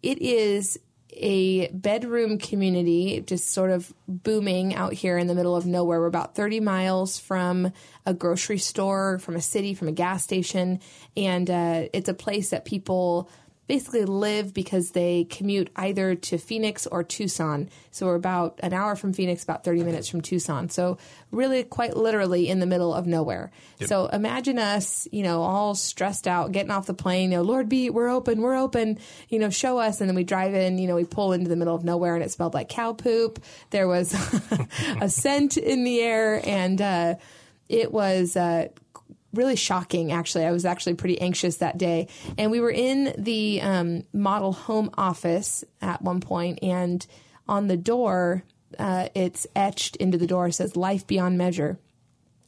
it 0.02 0.22
is 0.22 0.78
a 1.16 1.68
bedroom 1.68 2.38
community, 2.38 3.20
just 3.20 3.50
sort 3.50 3.70
of 3.70 3.92
booming 4.06 4.74
out 4.74 4.92
here 4.92 5.18
in 5.18 5.26
the 5.26 5.34
middle 5.34 5.56
of 5.56 5.66
nowhere. 5.66 6.00
We're 6.00 6.06
about 6.06 6.34
30 6.34 6.60
miles 6.60 7.18
from 7.18 7.72
a 8.04 8.14
grocery 8.14 8.58
store, 8.58 9.18
from 9.18 9.36
a 9.36 9.40
city, 9.40 9.74
from 9.74 9.88
a 9.88 9.92
gas 9.92 10.22
station, 10.22 10.80
and 11.16 11.50
uh, 11.50 11.84
it's 11.92 12.08
a 12.08 12.14
place 12.14 12.50
that 12.50 12.64
people 12.64 13.30
basically 13.66 14.04
live 14.04 14.54
because 14.54 14.92
they 14.92 15.24
commute 15.24 15.70
either 15.76 16.14
to 16.14 16.38
Phoenix 16.38 16.86
or 16.86 17.02
Tucson. 17.02 17.68
So 17.90 18.06
we're 18.06 18.14
about 18.14 18.60
an 18.62 18.72
hour 18.72 18.94
from 18.94 19.12
Phoenix, 19.12 19.42
about 19.42 19.64
30 19.64 19.82
minutes 19.82 20.08
from 20.08 20.20
Tucson. 20.20 20.68
So 20.68 20.98
really 21.32 21.64
quite 21.64 21.96
literally 21.96 22.48
in 22.48 22.60
the 22.60 22.66
middle 22.66 22.94
of 22.94 23.06
nowhere. 23.06 23.50
So 23.84 24.06
imagine 24.06 24.58
us, 24.58 25.08
you 25.10 25.22
know, 25.22 25.42
all 25.42 25.74
stressed 25.74 26.28
out, 26.28 26.52
getting 26.52 26.70
off 26.70 26.86
the 26.86 26.94
plane, 26.94 27.32
you 27.32 27.38
know, 27.38 27.42
Lord 27.42 27.68
be, 27.68 27.90
we're 27.90 28.08
open, 28.08 28.40
we're 28.40 28.56
open, 28.56 28.98
you 29.28 29.38
know, 29.38 29.50
show 29.50 29.78
us. 29.78 30.00
And 30.00 30.08
then 30.08 30.14
we 30.16 30.24
drive 30.24 30.54
in, 30.54 30.78
you 30.78 30.86
know, 30.86 30.94
we 30.94 31.04
pull 31.04 31.32
into 31.32 31.48
the 31.48 31.56
middle 31.56 31.74
of 31.74 31.84
nowhere 31.84 32.14
and 32.14 32.24
it 32.24 32.30
smelled 32.30 32.54
like 32.54 32.68
cow 32.68 32.92
poop. 32.92 33.42
There 33.70 33.88
was 33.88 34.14
a 35.00 35.08
scent 35.08 35.56
in 35.56 35.84
the 35.84 36.00
air 36.00 36.40
and, 36.46 36.80
uh, 36.80 37.14
it 37.68 37.90
was, 37.90 38.36
uh, 38.36 38.68
really 39.32 39.56
shocking 39.56 40.12
actually. 40.12 40.44
I 40.44 40.52
was 40.52 40.64
actually 40.64 40.94
pretty 40.94 41.20
anxious 41.20 41.58
that 41.58 41.78
day. 41.78 42.08
And 42.38 42.50
we 42.50 42.60
were 42.60 42.70
in 42.70 43.14
the 43.18 43.60
um, 43.62 44.04
model 44.12 44.52
home 44.52 44.90
office 44.96 45.64
at 45.80 46.02
one 46.02 46.20
point 46.20 46.60
and 46.62 47.06
on 47.48 47.68
the 47.68 47.76
door 47.76 48.44
uh, 48.78 49.08
it's 49.14 49.46
etched 49.54 49.96
into 49.96 50.18
the 50.18 50.26
door. 50.26 50.50
Says 50.50 50.76
life 50.76 51.06
beyond 51.06 51.38
measure. 51.38 51.78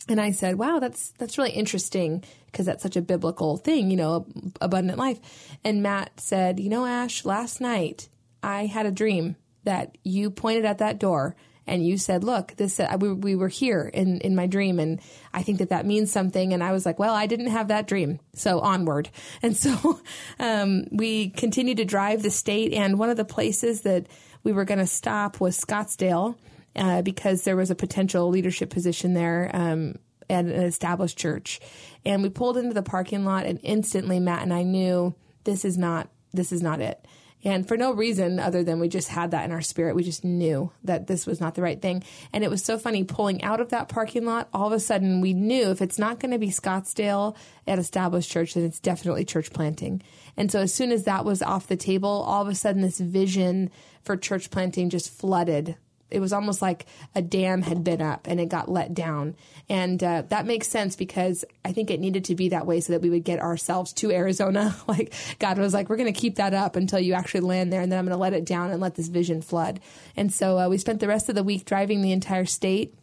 And 0.09 0.21
i 0.21 0.31
said 0.31 0.59
wow 0.59 0.79
that's 0.79 1.13
that's 1.19 1.37
really 1.37 1.51
interesting 1.51 2.25
because 2.47 2.65
that's 2.65 2.83
such 2.83 2.97
a 2.97 3.03
biblical 3.03 3.59
thing 3.59 3.91
you 3.91 3.97
know 3.97 4.27
abundant 4.61 4.99
life. 4.99 5.21
And 5.65 5.83
matt 5.83 6.19
said 6.19 6.59
you 6.59 6.71
know 6.71 6.87
ash 6.87 7.27
last 7.27 7.61
night 7.61 8.09
i 8.43 8.65
had 8.65 8.87
a 8.87 8.91
dream 8.91 9.37
that 9.65 9.99
you 10.05 10.31
pointed 10.31 10.65
at 10.65 10.79
that 10.79 10.99
door 10.99 11.37
and 11.69 11.87
you 11.87 11.99
said, 11.99 12.25
"Look, 12.25 12.57
this 12.57 12.81
uh, 12.81 12.97
we, 13.01 13.13
we 13.13 13.35
were 13.37 13.49
here 13.49 13.91
in 13.93 14.21
in 14.21 14.35
my 14.35 14.47
dream, 14.47 14.79
and 14.79 15.01
I 15.33 15.43
think 15.43 15.59
that 15.59 15.71
that 15.71 15.87
means 15.87 16.11
something." 16.11 16.53
And 16.53 16.63
I 16.63 16.73
was 16.73 16.87
like, 16.87 16.99
"Well, 16.99 17.15
I 17.15 17.27
didn't 17.27 17.49
have 17.49 17.69
that 17.69 17.87
dream, 17.87 18.21
so 18.35 18.61
onward." 18.61 19.11
And 19.43 19.57
so 19.57 20.01
um, 20.39 20.87
we 20.91 21.31
continued 21.31 21.77
to 21.77 21.85
drive 21.85 22.23
the 22.23 22.31
state, 22.31 22.73
and 22.73 22.99
one 22.99 23.11
of 23.11 23.17
the 23.17 23.25
places 23.25 23.83
that 23.83 24.07
we 24.43 24.53
were 24.53 24.65
going 24.65 24.79
to 24.79 24.87
stop 24.87 25.41
was 25.41 25.59
Scottsdale 25.59 26.37
uh, 26.75 27.03
because 27.03 27.43
there 27.43 27.57
was 27.57 27.71
a 27.71 27.75
potential 27.75 28.29
leadership 28.29 28.71
position 28.71 29.15
there. 29.15 29.51
Um, 29.53 29.97
at 30.31 30.45
an 30.45 30.51
established 30.51 31.17
church, 31.17 31.59
and 32.05 32.23
we 32.23 32.29
pulled 32.29 32.59
into 32.59 32.75
the 32.75 32.83
parking 32.83 33.25
lot, 33.25 33.47
and 33.47 33.59
instantly 33.63 34.21
Matt 34.21 34.43
and 34.43 34.53
I 34.53 34.63
knew 34.63 35.15
this 35.45 35.65
is 35.65 35.79
not 35.79 36.11
this 36.33 36.53
is 36.53 36.63
not 36.63 36.81
it. 36.81 37.05
And 37.45 37.67
for 37.67 37.77
no 37.77 37.93
reason 37.93 38.41
other 38.41 38.65
than 38.65 38.81
we 38.81 38.89
just 38.89 39.09
had 39.09 39.31
that 39.31 39.45
in 39.45 39.53
our 39.53 39.61
spirit. 39.61 39.95
We 39.95 40.03
just 40.03 40.25
knew 40.25 40.73
that 40.85 41.07
this 41.07 41.27
was 41.27 41.41
not 41.41 41.55
the 41.55 41.63
right 41.63 41.81
thing. 41.81 42.03
And 42.33 42.43
it 42.43 42.51
was 42.51 42.65
so 42.65 42.79
funny 42.79 43.05
pulling 43.05 43.43
out 43.43 43.61
of 43.61 43.69
that 43.69 43.89
parking 43.89 44.25
lot. 44.25 44.49
All 44.53 44.67
of 44.67 44.73
a 44.73 44.81
sudden, 44.81 45.21
we 45.21 45.33
knew 45.35 45.71
if 45.71 45.81
it's 45.81 45.99
not 45.99 46.19
going 46.19 46.33
to 46.33 46.39
be 46.39 46.49
Scottsdale 46.49 47.37
at 47.67 47.79
established 47.79 48.31
church, 48.31 48.55
then 48.55 48.65
it's 48.65 48.81
definitely 48.81 49.25
church 49.25 49.53
planting. 49.53 50.03
And 50.37 50.51
so 50.51 50.61
as 50.61 50.75
soon 50.75 50.91
as 50.91 51.05
that 51.05 51.25
was 51.25 51.43
off 51.43 51.69
the 51.69 51.77
table, 51.77 52.09
all 52.09 52.43
of 52.43 52.49
a 52.49 52.55
sudden, 52.55 52.83
this 52.83 52.99
vision 52.99 53.71
for 54.03 54.17
church 54.17 54.51
planting 54.51 54.91
just 54.91 55.11
flooded 55.11 55.77
it 56.11 56.21
was 56.21 56.33
almost 56.33 56.63
like 56.63 56.87
a 57.15 57.23
dam 57.23 57.63
had 57.63 57.85
been 57.85 58.01
up 58.01 58.27
and 58.27 58.41
it 58.41 58.49
got 58.49 58.71
let 58.71 58.95
down. 58.95 59.37
And 59.69 60.03
uh, 60.03 60.23
that 60.29 60.47
makes 60.47 60.69
sense 60.69 60.97
because 60.97 61.45
I 61.65 61.73
think 61.73 61.91
it 61.91 62.01
needed 62.01 62.25
to 62.27 62.35
be 62.35 62.49
that 62.51 62.67
way 62.67 62.81
so 62.81 62.95
that 62.95 63.03
we 63.03 63.11
would 63.11 63.25
get 63.25 63.41
ourselves 63.41 63.93
to 63.95 64.11
Arizona. 64.11 64.75
like 64.89 65.13
God 65.39 65.59
was 65.59 65.75
like, 65.75 65.89
we're 65.89 65.97
going 65.97 66.13
to 66.13 66.19
keep 66.19 66.37
that 66.37 66.55
up 66.55 66.77
until 66.77 66.99
you 66.99 67.13
actually 67.13 67.41
land 67.41 67.73
there, 67.73 67.83
and 67.83 67.93
then 67.93 67.99
I'm 67.99 68.07
going 68.07 68.17
to 68.17 68.21
let 68.21 68.33
it 68.33 68.47
down 68.47 68.71
and 68.71 68.81
let 68.81 68.95
this 68.95 69.09
vision 69.09 69.43
flood. 69.43 69.81
And 70.17 70.33
so 70.33 70.59
uh, 70.59 70.69
we 70.69 70.79
spent 70.79 71.01
the 71.01 71.09
rest 71.09 71.29
of 71.29 71.35
the 71.35 71.45
week 71.45 71.65
driving 71.65 72.01
the 72.01 72.13
entire 72.13 72.47
state. 72.47 72.95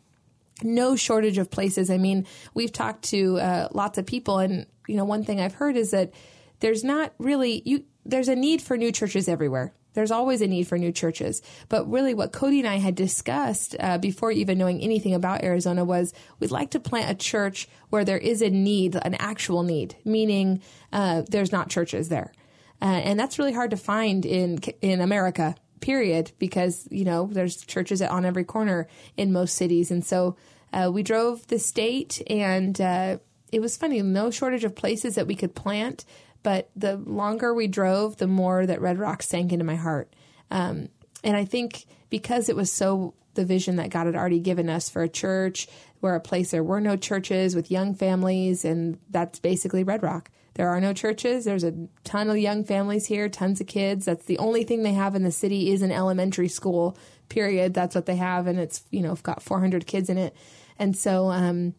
No 0.64 0.96
shortage 0.96 1.38
of 1.38 1.52
places. 1.52 1.90
I 1.90 1.98
mean, 1.98 2.26
we've 2.54 2.72
talked 2.72 3.04
to 3.10 3.38
uh, 3.40 3.68
lots 3.72 3.98
of 3.98 4.06
people, 4.06 4.40
and 4.40 4.66
you 4.88 4.96
know, 4.96 5.06
one 5.06 5.24
thing 5.24 5.42
I've 5.42 5.56
heard 5.56 5.76
is 5.76 5.92
that 5.92 6.14
there's 6.62 6.84
not 6.84 7.14
really 7.20 7.62
you. 7.66 7.84
There's 8.06 8.30
a 8.30 8.36
need 8.36 8.62
for 8.62 8.78
new 8.78 8.92
churches 8.92 9.28
everywhere. 9.28 9.74
There's 9.96 10.12
always 10.12 10.42
a 10.42 10.48
need 10.48 10.68
for 10.68 10.78
new 10.78 10.92
churches. 10.92 11.42
But 11.68 11.90
really, 11.90 12.14
what 12.14 12.32
Cody 12.32 12.60
and 12.60 12.68
I 12.68 12.76
had 12.76 12.94
discussed 12.94 13.76
uh, 13.80 13.98
before 13.98 14.32
even 14.32 14.60
knowing 14.60 14.82
anything 14.82 15.16
about 15.16 15.44
Arizona 15.44 15.84
was 15.84 16.14
we'd 16.40 16.52
like 16.52 16.72
to 16.72 16.80
plant 16.80 17.10
a 17.10 17.16
church 17.16 17.68
where 17.90 18.06
there 18.06 18.18
is 18.18 18.42
a 18.42 18.50
need, 18.50 18.96
an 18.96 19.16
actual 19.16 19.64
need, 19.64 19.96
meaning 20.06 20.62
uh, 20.94 21.24
there's 21.28 21.52
not 21.52 21.70
churches 21.70 22.10
there. 22.10 22.32
Uh, 22.82 22.86
and 22.86 23.20
that's 23.20 23.40
really 23.40 23.54
hard 23.54 23.72
to 23.72 23.78
find 23.78 24.26
in 24.26 24.60
in 24.82 25.02
America, 25.02 25.56
period, 25.80 26.32
because 26.38 26.88
you 26.92 27.06
know 27.06 27.28
there's 27.32 27.66
churches 27.66 28.02
on 28.02 28.26
every 28.26 28.44
corner 28.44 28.88
in 29.18 29.32
most 29.32 29.56
cities. 29.56 29.92
And 29.92 30.06
so 30.06 30.36
uh, 30.74 30.92
we 30.94 31.04
drove 31.04 31.48
the 31.48 31.58
state, 31.58 32.22
and 32.30 32.80
uh, 32.82 33.18
it 33.52 33.62
was 33.62 33.78
funny. 33.78 34.02
No 34.02 34.30
shortage 34.30 34.66
of 34.66 34.76
places 34.76 35.16
that 35.16 35.28
we 35.28 35.36
could 35.36 35.56
plant 35.56 36.04
but 36.46 36.70
the 36.76 36.96
longer 36.96 37.56
we 37.56 37.66
drove, 37.66 38.18
the 38.18 38.28
more 38.28 38.68
that 38.68 38.80
Red 38.80 39.00
Rock 39.00 39.24
sank 39.24 39.52
into 39.52 39.66
my 39.66 39.74
heart. 39.74 40.14
Um, 40.52 40.90
and 41.24 41.36
I 41.36 41.44
think 41.44 41.88
because 42.12 42.50
it 42.50 42.56
was 42.56 42.72
so 42.72 43.16
the 43.34 43.44
vision 43.44 43.78
that 43.78 43.90
God 43.90 44.06
had 44.06 44.16
already 44.16 44.40
given 44.40 44.70
us 44.70 44.88
for 44.88 45.02
a 45.02 45.10
church, 45.10 45.68
where 46.02 46.14
a 46.14 46.20
place 46.20 46.52
there 46.52 46.64
were 46.64 46.80
no 46.80 46.98
churches 46.98 47.56
with 47.56 47.72
young 47.72 47.96
families, 47.96 48.64
and 48.64 49.00
that's 49.10 49.40
basically 49.40 49.84
Red 49.84 50.04
Rock. 50.04 50.30
There 50.54 50.70
are 50.70 50.80
no 50.80 50.94
churches. 50.94 51.46
There's 51.46 51.64
a 51.64 51.74
ton 52.04 52.30
of 52.30 52.38
young 52.38 52.64
families 52.64 53.08
here, 53.08 53.28
tons 53.28 53.60
of 53.60 53.66
kids. 53.66 54.06
That's 54.06 54.26
the 54.26 54.38
only 54.38 54.64
thing 54.66 54.84
they 54.84 54.94
have 54.94 55.16
in 55.16 55.24
the 55.24 55.32
city 55.32 55.72
is 55.72 55.82
an 55.82 55.92
elementary 55.92 56.48
school. 56.48 56.96
Period. 57.28 57.74
That's 57.74 57.96
what 57.96 58.06
they 58.06 58.18
have, 58.18 58.46
and 58.46 58.60
it's 58.60 58.84
you 58.92 59.02
know 59.02 59.16
got 59.16 59.42
400 59.42 59.88
kids 59.88 60.12
in 60.12 60.20
it. 60.20 60.36
And 60.78 60.96
so 60.96 61.32
um, 61.32 61.74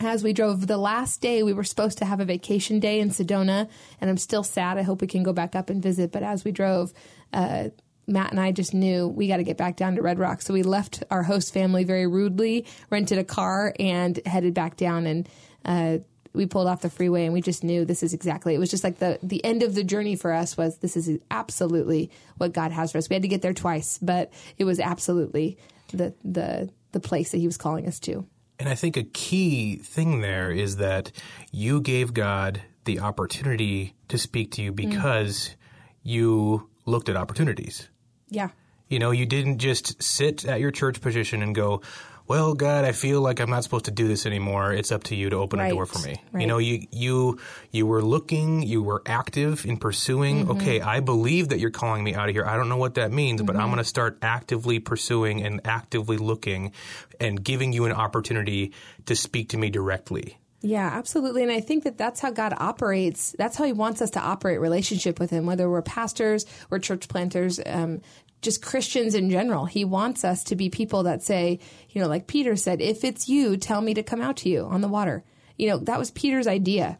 as 0.00 0.22
we 0.22 0.32
drove 0.32 0.66
the 0.66 0.76
last 0.76 1.20
day 1.20 1.42
we 1.42 1.52
were 1.52 1.64
supposed 1.64 1.98
to 1.98 2.04
have 2.04 2.20
a 2.20 2.24
vacation 2.24 2.80
day 2.80 3.00
in 3.00 3.10
sedona 3.10 3.68
and 4.00 4.10
i'm 4.10 4.16
still 4.16 4.42
sad. 4.42 4.78
I 4.78 4.82
hope 4.82 5.00
we 5.00 5.06
can 5.06 5.22
go 5.22 5.32
back 5.32 5.54
up 5.54 5.70
and 5.70 5.82
visit. 5.82 6.12
But 6.12 6.22
as 6.22 6.44
we 6.44 6.52
drove 6.52 6.92
uh, 7.32 7.70
matt 8.08 8.30
and 8.30 8.38
i 8.38 8.52
just 8.52 8.72
knew 8.72 9.08
we 9.08 9.26
got 9.26 9.38
to 9.38 9.42
get 9.42 9.56
back 9.56 9.76
down 9.76 9.96
to 9.96 10.02
red 10.02 10.18
rock 10.18 10.40
so 10.40 10.54
we 10.54 10.62
left 10.62 11.02
our 11.10 11.24
host 11.24 11.52
family 11.52 11.82
very 11.82 12.06
rudely 12.06 12.64
rented 12.88 13.18
a 13.18 13.24
car 13.24 13.74
and 13.80 14.20
headed 14.26 14.54
back 14.54 14.76
down. 14.76 15.06
And 15.06 15.28
uh, 15.64 15.98
we 16.32 16.46
pulled 16.46 16.68
off 16.68 16.82
the 16.82 16.90
freeway 16.90 17.24
and 17.24 17.32
we 17.32 17.40
just 17.40 17.64
knew 17.64 17.84
this 17.84 18.02
is 18.02 18.12
exactly 18.12 18.54
it 18.54 18.58
was 18.58 18.70
just 18.70 18.84
like 18.84 18.98
the 18.98 19.18
the 19.22 19.44
end 19.44 19.62
of 19.62 19.74
the 19.74 19.82
journey 19.82 20.16
for 20.16 20.32
us 20.32 20.56
was 20.56 20.78
this 20.78 20.96
is 20.96 21.18
absolutely 21.30 22.10
what 22.36 22.52
god 22.52 22.72
has 22.72 22.92
for 22.92 22.98
us. 22.98 23.08
We 23.08 23.14
had 23.14 23.22
to 23.22 23.28
get 23.28 23.42
there 23.42 23.54
twice 23.54 23.98
but 24.02 24.32
it 24.58 24.64
was 24.64 24.78
absolutely 24.78 25.56
the 25.92 26.12
the 26.22 26.70
the 26.92 27.00
place 27.00 27.30
that 27.30 27.38
he 27.38 27.46
was 27.46 27.56
calling 27.56 27.86
us 27.86 27.98
to 28.00 28.26
And 28.58 28.68
I 28.68 28.74
think 28.74 28.96
a 28.96 29.02
key 29.02 29.76
thing 29.76 30.20
there 30.20 30.50
is 30.50 30.76
that 30.76 31.12
you 31.52 31.80
gave 31.80 32.14
God 32.14 32.62
the 32.84 33.00
opportunity 33.00 33.94
to 34.08 34.16
speak 34.16 34.52
to 34.52 34.62
you 34.62 34.72
mm. 34.72 34.76
because 34.76 35.54
you 36.02 36.68
looked 36.86 37.08
at 37.08 37.16
opportunities. 37.16 37.88
yeah 38.28 38.50
You 38.88 38.98
know, 38.98 39.10
you 39.10 39.26
didn't 39.26 39.58
just 39.58 40.02
sit 40.02 40.44
at 40.44 40.60
your 40.60 40.70
church 40.70 41.00
position 41.00 41.42
and 41.42 41.54
go, 41.54 41.82
"Well, 42.28 42.54
God, 42.54 42.84
I 42.84 42.92
feel 42.92 43.20
like 43.20 43.40
I'm 43.40 43.50
not 43.50 43.62
supposed 43.64 43.84
to 43.86 43.90
do 43.90 44.08
this 44.08 44.26
anymore. 44.26 44.72
It's 44.72 44.90
up 44.92 45.04
to 45.04 45.14
you 45.16 45.30
to 45.30 45.36
open 45.36 45.60
a 45.60 45.70
door 45.70 45.86
for 45.86 45.98
me." 46.06 46.20
right. 46.32 46.40
You 46.40 46.46
know, 46.46 46.58
you 46.58 46.86
you 46.90 47.38
you 47.70 47.86
were 47.86 48.02
looking, 48.02 48.62
you 48.62 48.82
were 48.82 49.02
active 49.06 49.64
in 49.66 49.76
pursuing, 49.76 50.42
Mm-hmm. 50.46 50.50
"Okay, 50.52 50.80
I 50.80 51.00
believe 51.00 51.48
that 51.50 51.58
you're 51.58 51.70
calling 51.70 52.02
me 52.04 52.14
out 52.14 52.28
of 52.28 52.34
here. 52.34 52.44
I 52.44 52.56
don't 52.56 52.68
know 52.68 52.76
what 52.76 52.94
that 52.94 53.12
means, 53.12 53.42
but 53.42 53.52
Mm-hmm. 53.54 53.62
I'm 53.62 53.68
going 53.68 53.78
to 53.78 53.84
start 53.84 54.18
actively 54.22 54.78
pursuing 54.80 55.42
and 55.42 55.60
actively 55.64 56.16
looking 56.16 56.72
and 57.20 57.42
giving 57.42 57.72
you 57.72 57.84
an 57.84 57.92
opportunity 57.92 58.72
to 59.06 59.14
speak 59.16 59.50
to 59.50 59.56
me 59.56 59.70
directly." 59.70 60.38
Yeah, 60.62 60.88
absolutely. 60.92 61.42
And 61.44 61.52
I 61.52 61.60
think 61.60 61.84
that 61.84 61.96
that's 61.96 62.18
how 62.18 62.30
God 62.30 62.52
operates. 62.56 63.36
That's 63.38 63.56
how 63.56 63.64
He 63.64 63.72
wants 63.72 64.02
us 64.02 64.10
to 64.12 64.20
operate 64.20 64.58
relationship 64.58 65.20
with 65.20 65.30
Him, 65.30 65.46
whether 65.46 65.70
we're 65.70 65.82
pastors, 65.82 66.44
we're 66.70 66.80
church 66.80 67.08
planters, 67.08 67.60
um, 67.64 68.00
just 68.42 68.62
Christians 68.62 69.14
in 69.14 69.30
general. 69.30 69.64
He 69.66 69.84
wants 69.84 70.24
us 70.24 70.44
to 70.44 70.56
be 70.56 70.68
people 70.70 71.04
that 71.04 71.22
say, 71.22 71.58
you 71.90 72.00
know, 72.00 72.08
like 72.08 72.26
Peter 72.26 72.56
said, 72.56 72.80
if 72.80 73.02
it's 73.04 73.28
you, 73.28 73.56
tell 73.56 73.80
me 73.80 73.94
to 73.94 74.02
come 74.02 74.20
out 74.20 74.36
to 74.38 74.48
you 74.48 74.64
on 74.66 74.80
the 74.80 74.88
water. 74.88 75.24
You 75.56 75.68
know, 75.70 75.78
that 75.78 75.98
was 75.98 76.10
Peter's 76.10 76.46
idea. 76.46 76.98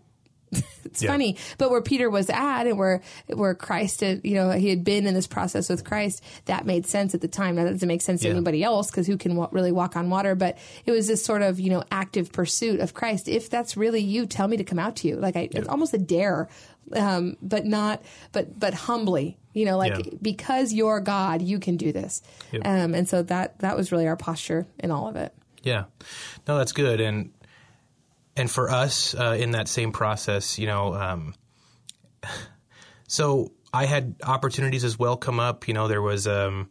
it's 0.85 1.03
Yeah. 1.03 1.11
funny, 1.11 1.37
but 1.59 1.71
where 1.73 1.83
Peter 1.83 2.09
was 2.09 2.31
at 2.31 2.67
and 2.69 2.79
where 2.79 3.03
where 3.35 3.55
Christ, 3.55 4.01
had, 4.01 4.21
you 4.25 4.35
know, 4.35 4.53
he 4.53 4.71
had 4.71 4.85
been 4.85 5.05
in 5.07 5.13
this 5.13 5.27
process 5.27 5.69
with 5.69 5.85
Christ, 5.85 6.23
that 6.45 6.65
made 6.65 6.87
sense 6.87 7.15
at 7.15 7.21
the 7.21 7.27
time. 7.29 7.57
Now 7.57 7.65
that 7.65 7.73
doesn't 7.73 7.89
make 7.89 8.01
sense 8.01 8.21
to 8.23 8.29
anybody 8.31 8.63
else 8.63 8.89
because 8.91 9.09
who 9.09 9.17
can 9.19 9.37
really 9.51 9.73
walk 9.73 9.97
on 9.97 10.09
water? 10.09 10.37
But 10.37 10.57
it 10.87 10.93
was 10.93 11.09
this 11.09 11.25
sort 11.25 11.43
of 11.43 11.59
you 11.59 11.69
know 11.71 11.83
active 11.91 12.31
pursuit 12.33 12.79
of 12.81 12.95
Christ. 12.95 13.27
If 13.29 13.51
that's 13.51 13.77
really 13.77 14.01
you, 14.01 14.25
tell 14.25 14.47
me 14.47 14.57
to 14.57 14.65
come 14.65 14.79
out 14.79 14.97
to 14.97 15.09
you. 15.09 15.17
Like 15.17 15.37
I, 15.37 15.49
it's 15.51 15.69
almost 15.69 15.93
a 15.95 15.99
dare, 15.99 16.49
um, 16.93 17.37
but 17.43 17.67
not, 17.67 18.03
but 18.33 18.59
but 18.59 18.73
humbly. 18.73 19.37
You 19.57 19.65
know, 19.65 19.79
like 19.79 20.05
Yeah. 20.05 20.11
because 20.21 20.75
you're 20.75 21.01
God, 21.01 21.41
you 21.41 21.59
can 21.59 21.79
do 21.79 21.91
this. 21.91 22.21
Yep. 22.53 22.63
Um, 22.67 22.95
and 22.95 23.09
so 23.09 23.23
that 23.23 23.59
that 23.61 23.75
was 23.75 23.91
really 23.91 24.07
our 24.07 24.15
posture 24.17 24.67
in 24.79 24.91
all 24.91 25.09
of 25.09 25.17
it. 25.17 25.33
Yeah, 25.63 25.85
no, 26.47 26.59
that's 26.59 26.73
good, 26.73 27.01
and 27.01 27.31
and 28.37 28.51
for 28.51 28.71
us 28.71 29.15
uh, 29.15 29.35
in 29.41 29.53
that 29.53 29.67
same 29.67 29.93
process, 29.93 30.59
you 30.59 30.67
know, 30.67 30.93
um, 30.93 31.35
so 33.09 33.53
I 33.73 33.87
had 33.87 34.17
opportunities 34.23 34.85
as 34.85 34.99
well 34.99 35.17
come 35.17 35.41
up. 35.41 35.69
You 35.69 35.73
know, 35.75 35.89
there 35.89 36.03
was 36.03 36.27
um, 36.27 36.69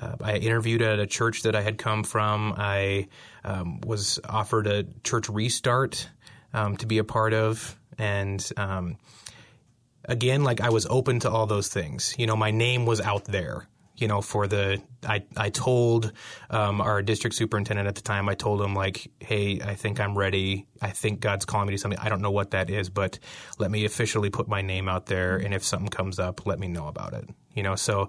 uh, 0.00 0.14
I 0.20 0.36
interviewed 0.36 0.80
at 0.80 1.00
a 1.00 1.06
church 1.08 1.42
that 1.42 1.56
I 1.56 1.62
had 1.62 1.76
come 1.76 2.04
from. 2.04 2.54
I 2.56 3.08
um, 3.44 3.80
was 3.80 4.20
offered 4.28 4.68
a 4.68 4.84
church 5.02 5.28
restart 5.28 6.08
um, 6.54 6.76
to 6.76 6.86
be 6.86 6.98
a 6.98 7.04
part 7.04 7.34
of, 7.34 7.76
and 7.98 8.48
um, 8.56 8.96
again, 10.04 10.44
like 10.44 10.60
I 10.60 10.70
was 10.70 10.86
open 10.86 11.20
to 11.20 11.30
all 11.30 11.46
those 11.46 11.68
things. 11.68 12.14
You 12.18 12.26
know, 12.26 12.36
my 12.36 12.50
name 12.50 12.86
was 12.86 13.00
out 13.00 13.24
there. 13.24 13.68
You 13.94 14.08
know, 14.08 14.20
for 14.20 14.48
the 14.48 14.82
I 15.06 15.22
I 15.36 15.50
told 15.50 16.12
um, 16.50 16.80
our 16.80 17.02
district 17.02 17.36
superintendent 17.36 17.86
at 17.86 17.94
the 17.94 18.00
time. 18.00 18.28
I 18.28 18.34
told 18.34 18.60
him 18.60 18.74
like, 18.74 19.10
hey, 19.20 19.60
I 19.60 19.74
think 19.74 20.00
I'm 20.00 20.16
ready. 20.16 20.66
I 20.80 20.90
think 20.90 21.20
God's 21.20 21.44
calling 21.44 21.68
me 21.68 21.74
to 21.74 21.78
something. 21.78 22.00
I 22.00 22.08
don't 22.08 22.22
know 22.22 22.30
what 22.30 22.52
that 22.52 22.70
is, 22.70 22.88
but 22.88 23.18
let 23.58 23.70
me 23.70 23.84
officially 23.84 24.30
put 24.30 24.48
my 24.48 24.62
name 24.62 24.88
out 24.88 25.06
there. 25.06 25.36
And 25.36 25.54
if 25.54 25.62
something 25.62 25.88
comes 25.88 26.18
up, 26.18 26.46
let 26.46 26.58
me 26.58 26.68
know 26.68 26.88
about 26.88 27.12
it. 27.12 27.28
You 27.54 27.62
know, 27.62 27.76
so 27.76 28.08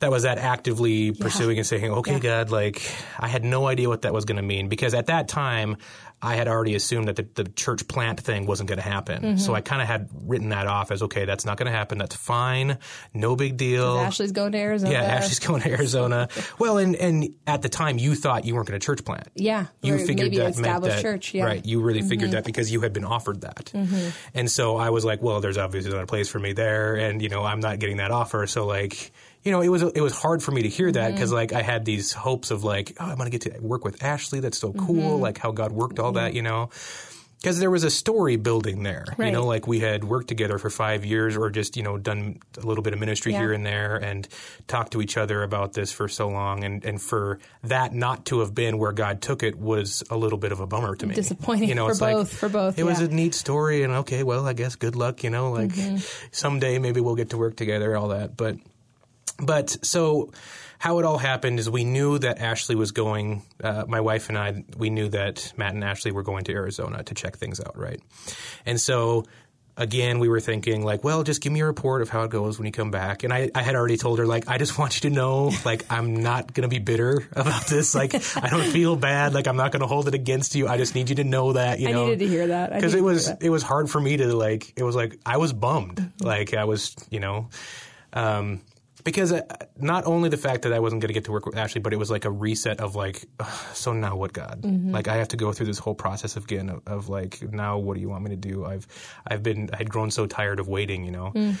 that 0.00 0.10
was 0.10 0.24
that 0.24 0.38
actively 0.38 1.12
pursuing 1.12 1.58
and 1.58 1.66
saying, 1.66 1.90
okay, 1.90 2.18
God, 2.20 2.50
like 2.50 2.82
I 3.18 3.28
had 3.28 3.44
no 3.44 3.66
idea 3.66 3.88
what 3.88 4.02
that 4.02 4.12
was 4.12 4.24
going 4.24 4.36
to 4.36 4.42
mean 4.42 4.68
because 4.68 4.92
at 4.94 5.06
that 5.06 5.28
time 5.28 5.76
I 6.22 6.36
had 6.36 6.48
already 6.48 6.74
assumed 6.74 7.08
that 7.08 7.16
the, 7.16 7.28
the 7.34 7.44
church 7.44 7.86
plant 7.88 8.20
thing 8.20 8.46
wasn't 8.46 8.68
going 8.70 8.78
to 8.78 8.84
happen. 8.88 9.22
Mm-hmm. 9.22 9.36
So 9.36 9.54
I 9.54 9.60
kind 9.60 9.82
of 9.82 9.88
had 9.88 10.08
written 10.14 10.48
that 10.48 10.66
off 10.66 10.90
as, 10.90 11.02
okay, 11.02 11.26
that's 11.26 11.44
not 11.44 11.58
going 11.58 11.70
to 11.70 11.76
happen. 11.76 11.98
That's 11.98 12.16
fine. 12.16 12.78
No 13.12 13.36
big 13.36 13.58
deal. 13.58 13.98
Ashley's 13.98 14.32
going 14.32 14.52
to 14.52 14.58
Arizona. 14.58 14.92
yeah, 14.92 15.02
Ashley's 15.02 15.40
going 15.40 15.60
to 15.62 15.70
Arizona. 15.70 16.28
well, 16.58 16.78
and, 16.78 16.96
and 16.96 17.34
at 17.46 17.60
the 17.60 17.68
time 17.68 17.98
you 17.98 18.14
thought 18.14 18.46
you 18.46 18.54
weren't 18.54 18.66
going 18.66 18.80
to 18.80 18.84
church 18.84 19.04
plant. 19.04 19.28
Yeah, 19.34 19.66
You 19.82 19.98
figured 19.98 20.32
that 20.32 20.56
meant 20.58 20.82
that, 20.84 21.02
church. 21.02 21.34
Yeah, 21.34 21.42
Mm-hmm. 21.44 21.52
right? 21.52 21.66
You 21.66 21.82
really 21.82 22.02
figured 22.02 22.30
that 22.30 22.44
because 22.44 22.72
you 22.72 22.80
had 22.80 22.92
been 22.94 23.04
offered 23.04 23.42
that, 23.42 23.70
and 24.34 24.50
so 24.50 24.76
I 24.78 24.90
was 24.90 25.04
like, 25.04 25.20
well, 25.22 25.40
there's 25.40 25.58
obviously 25.58 25.92
not 25.92 26.02
a 26.02 26.06
place 26.06 26.28
for 26.30 26.38
me 26.38 26.52
there, 26.54 26.96
and 26.96 27.20
you 27.22 27.28
know, 27.28 27.44
I'm 27.44 27.60
not 27.60 27.78
getting 27.78 27.98
that 27.98 28.10
offer, 28.10 28.46
so 28.46 28.66
like, 28.66 29.12
you 29.46 29.52
know, 29.52 29.60
it 29.62 29.68
was 29.68 29.82
it 29.82 30.00
was 30.00 30.12
hard 30.12 30.42
for 30.42 30.50
me 30.50 30.62
to 30.62 30.68
hear 30.68 30.90
that 30.92 31.06
Mm-hmm. 31.06 31.14
because 31.14 31.32
like 31.32 31.52
I 31.52 31.62
had 31.62 31.84
these 31.84 32.12
hopes 32.12 32.50
of 32.50 32.64
like, 32.64 32.96
oh, 33.00 33.04
I'm 33.06 33.16
gonna 33.16 33.30
get 33.30 33.42
to 33.42 33.56
work 33.60 33.84
with 33.84 34.02
Ashley. 34.02 34.40
That's 34.40 34.58
so 34.58 34.72
Mm-hmm. 34.72 34.86
cool. 34.86 35.18
Like 35.18 35.38
how 35.38 35.52
God 35.52 35.70
worked 35.72 35.98
all 36.00 36.12
that, 36.12 36.34
you 36.34 36.42
know. 36.42 36.70
Because 37.42 37.58
there 37.60 37.70
was 37.70 37.84
a 37.84 37.90
story 37.90 38.36
building 38.36 38.82
there, 38.82 39.04
you 39.18 39.30
know, 39.30 39.44
like 39.46 39.68
we 39.68 39.78
had 39.78 40.02
worked 40.02 40.26
together 40.26 40.58
for 40.58 40.70
five 40.70 41.04
years, 41.04 41.36
or 41.36 41.50
just 41.50 41.76
you 41.76 41.82
know 41.82 41.98
done 41.98 42.40
a 42.60 42.66
little 42.66 42.82
bit 42.82 42.94
of 42.94 42.98
ministry 42.98 43.32
Yeah. 43.32 43.40
here 43.42 43.52
and 43.52 43.64
there, 43.64 43.94
and 43.96 44.26
talked 44.66 44.92
to 44.94 45.02
each 45.02 45.16
other 45.18 45.42
about 45.42 45.74
this 45.74 45.92
for 45.92 46.08
so 46.08 46.28
long, 46.28 46.64
and 46.64 46.82
and 46.84 47.00
for 47.00 47.38
that 47.62 47.92
not 47.94 48.24
to 48.26 48.40
have 48.40 48.54
been 48.54 48.78
where 48.78 48.90
God 48.92 49.20
took 49.20 49.42
it 49.44 49.54
was 49.58 50.02
a 50.10 50.16
little 50.16 50.38
bit 50.38 50.50
of 50.50 50.60
a 50.60 50.66
bummer 50.66 50.96
to 50.96 51.06
me. 51.06 51.14
Disappointing 51.14 51.68
you 51.68 51.74
know, 51.76 51.84
for 51.86 51.92
it's 51.92 52.00
like, 52.00 52.26
for 52.26 52.48
both, 52.48 52.78
It 52.78 52.84
was 52.84 53.00
a 53.00 53.06
neat 53.08 53.34
story, 53.34 53.82
and 53.84 53.92
okay, 54.02 54.22
well, 54.24 54.46
I 54.48 54.54
guess 54.54 54.74
good 54.74 54.96
luck, 54.96 55.22
you 55.22 55.30
know, 55.30 55.52
like 55.52 55.70
Mm-hmm. 55.70 55.98
someday 56.32 56.78
maybe 56.78 57.00
we'll 57.00 57.16
get 57.16 57.30
to 57.30 57.36
work 57.38 57.54
together, 57.54 57.96
all 57.96 58.08
that, 58.08 58.36
but 58.36 58.56
but 59.38 59.76
so 59.82 60.32
how 60.78 60.98
it 60.98 61.04
all 61.04 61.18
happened 61.18 61.58
is 61.58 61.70
we 61.70 61.84
knew 61.84 62.18
that 62.18 62.38
Ashley 62.38 62.74
was 62.74 62.92
going. 62.92 63.42
Uh, 63.62 63.84
my 63.88 64.00
wife 64.00 64.28
and 64.28 64.38
I, 64.38 64.64
we 64.76 64.90
knew 64.90 65.08
that 65.08 65.52
Matt 65.56 65.74
and 65.74 65.82
Ashley 65.82 66.12
were 66.12 66.22
going 66.22 66.44
to 66.44 66.52
Arizona 66.52 67.02
to 67.04 67.14
check 67.14 67.36
things 67.36 67.60
out, 67.60 67.78
right? 67.78 68.00
And 68.66 68.80
so 68.80 69.24
again, 69.76 70.18
we 70.18 70.28
were 70.28 70.40
thinking 70.40 70.84
like, 70.84 71.04
well, 71.04 71.22
just 71.22 71.42
give 71.42 71.52
me 71.52 71.60
a 71.60 71.66
report 71.66 72.02
of 72.02 72.08
how 72.08 72.22
it 72.22 72.30
goes 72.30 72.58
when 72.58 72.66
you 72.66 72.72
come 72.72 72.90
back. 72.90 73.24
And 73.24 73.32
I, 73.32 73.50
I 73.54 73.62
had 73.62 73.74
already 73.74 73.96
told 73.96 74.18
her 74.18 74.26
like, 74.26 74.48
I 74.48 74.58
just 74.58 74.78
want 74.78 74.96
you 74.96 75.10
to 75.10 75.14
know, 75.14 75.52
like, 75.64 75.84
I'm 75.90 76.16
not 76.22 76.54
going 76.54 76.62
to 76.62 76.68
be 76.68 76.78
bitter 76.78 77.26
about 77.32 77.66
this. 77.66 77.94
Like, 77.94 78.14
I 78.36 78.48
don't 78.48 78.66
feel 78.70 78.96
bad. 78.96 79.34
Like, 79.34 79.46
I'm 79.46 79.56
not 79.56 79.72
going 79.72 79.80
to 79.80 79.86
hold 79.86 80.08
it 80.08 80.14
against 80.14 80.54
you. 80.54 80.68
I 80.68 80.76
just 80.76 80.94
need 80.94 81.10
you 81.10 81.16
to 81.16 81.24
know 81.24 81.52
that, 81.52 81.78
you 81.78 81.88
I 81.88 81.92
know, 81.92 82.04
needed 82.06 82.20
to 82.20 82.28
hear 82.28 82.46
that 82.48 82.72
because 82.72 82.94
it 82.94 83.02
was 83.02 83.28
it 83.28 83.50
was 83.50 83.62
hard 83.62 83.90
for 83.90 84.00
me 84.00 84.16
to 84.16 84.34
like. 84.34 84.72
It 84.76 84.82
was 84.82 84.96
like 84.96 85.18
I 85.24 85.36
was 85.36 85.52
bummed. 85.52 85.96
Mm-hmm. 85.96 86.26
Like 86.26 86.54
I 86.54 86.64
was, 86.64 86.94
you 87.10 87.20
know. 87.20 87.48
Um, 88.12 88.62
because 89.06 89.30
uh, 89.30 89.42
not 89.78 90.04
only 90.04 90.28
the 90.28 90.36
fact 90.36 90.62
that 90.62 90.72
I 90.72 90.80
wasn't 90.80 91.00
going 91.00 91.08
to 91.08 91.14
get 91.14 91.26
to 91.26 91.32
work 91.32 91.46
with 91.46 91.56
Ashley, 91.56 91.80
but 91.80 91.92
it 91.92 91.96
was 91.96 92.10
like 92.10 92.24
a 92.24 92.30
reset 92.30 92.80
of 92.80 92.96
like, 92.96 93.24
so 93.72 93.92
now 93.92 94.16
what, 94.16 94.32
God? 94.32 94.62
Mm-hmm. 94.62 94.90
Like 94.90 95.06
I 95.06 95.16
have 95.18 95.28
to 95.28 95.36
go 95.36 95.52
through 95.52 95.66
this 95.66 95.78
whole 95.78 95.94
process 95.94 96.36
again 96.36 96.68
of, 96.68 96.82
of 96.88 97.08
like, 97.08 97.40
now 97.52 97.78
what 97.78 97.94
do 97.94 98.00
you 98.00 98.08
want 98.08 98.24
me 98.24 98.30
to 98.30 98.36
do? 98.36 98.64
I've, 98.64 98.84
I've 99.24 99.44
been, 99.44 99.70
I 99.72 99.76
had 99.76 99.88
grown 99.88 100.10
so 100.10 100.26
tired 100.26 100.58
of 100.58 100.66
waiting, 100.66 101.04
you 101.04 101.12
know. 101.12 101.30
Mm. 101.32 101.54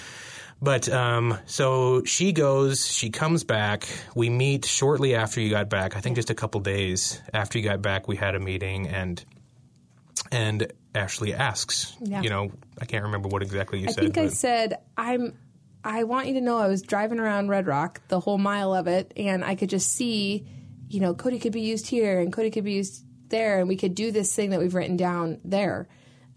But 0.60 0.88
um, 0.88 1.38
so 1.46 2.02
she 2.02 2.32
goes, 2.32 2.90
she 2.90 3.10
comes 3.10 3.44
back. 3.44 3.86
We 4.16 4.28
meet 4.28 4.64
shortly 4.64 5.14
after 5.14 5.40
you 5.40 5.48
got 5.50 5.68
back. 5.70 5.96
I 5.96 6.00
think 6.00 6.16
just 6.16 6.30
a 6.30 6.34
couple 6.34 6.60
days 6.60 7.22
after 7.32 7.58
you 7.58 7.64
got 7.64 7.80
back, 7.80 8.08
we 8.08 8.16
had 8.16 8.34
a 8.34 8.40
meeting, 8.40 8.88
and 8.88 9.22
and 10.32 10.72
Ashley 10.94 11.34
asks, 11.34 11.94
Yeah. 12.00 12.22
you 12.22 12.30
know, 12.30 12.50
I 12.80 12.86
can't 12.86 13.04
remember 13.04 13.28
what 13.28 13.42
exactly 13.42 13.80
you 13.80 13.88
I 13.88 13.92
said. 13.92 13.98
I 13.98 14.02
think 14.04 14.18
I 14.18 14.28
said 14.28 14.78
I'm. 14.96 15.34
I 15.86 16.02
want 16.02 16.26
you 16.26 16.34
to 16.34 16.40
know 16.40 16.58
I 16.58 16.66
was 16.66 16.82
driving 16.82 17.20
around 17.20 17.48
Red 17.48 17.66
Rock 17.66 18.00
the 18.08 18.18
whole 18.18 18.38
mile 18.38 18.74
of 18.74 18.88
it, 18.88 19.12
and 19.16 19.44
I 19.44 19.54
could 19.54 19.70
just 19.70 19.92
see, 19.92 20.46
you 20.88 21.00
know, 21.00 21.14
Cody 21.14 21.38
could 21.38 21.52
be 21.52 21.60
used 21.60 21.86
here 21.86 22.20
and 22.20 22.32
Cody 22.32 22.50
could 22.50 22.64
be 22.64 22.72
used 22.72 23.04
there, 23.28 23.60
and 23.60 23.68
we 23.68 23.76
could 23.76 23.94
do 23.94 24.10
this 24.10 24.34
thing 24.34 24.50
that 24.50 24.58
we've 24.58 24.74
written 24.74 24.96
down 24.96 25.38
there. 25.44 25.88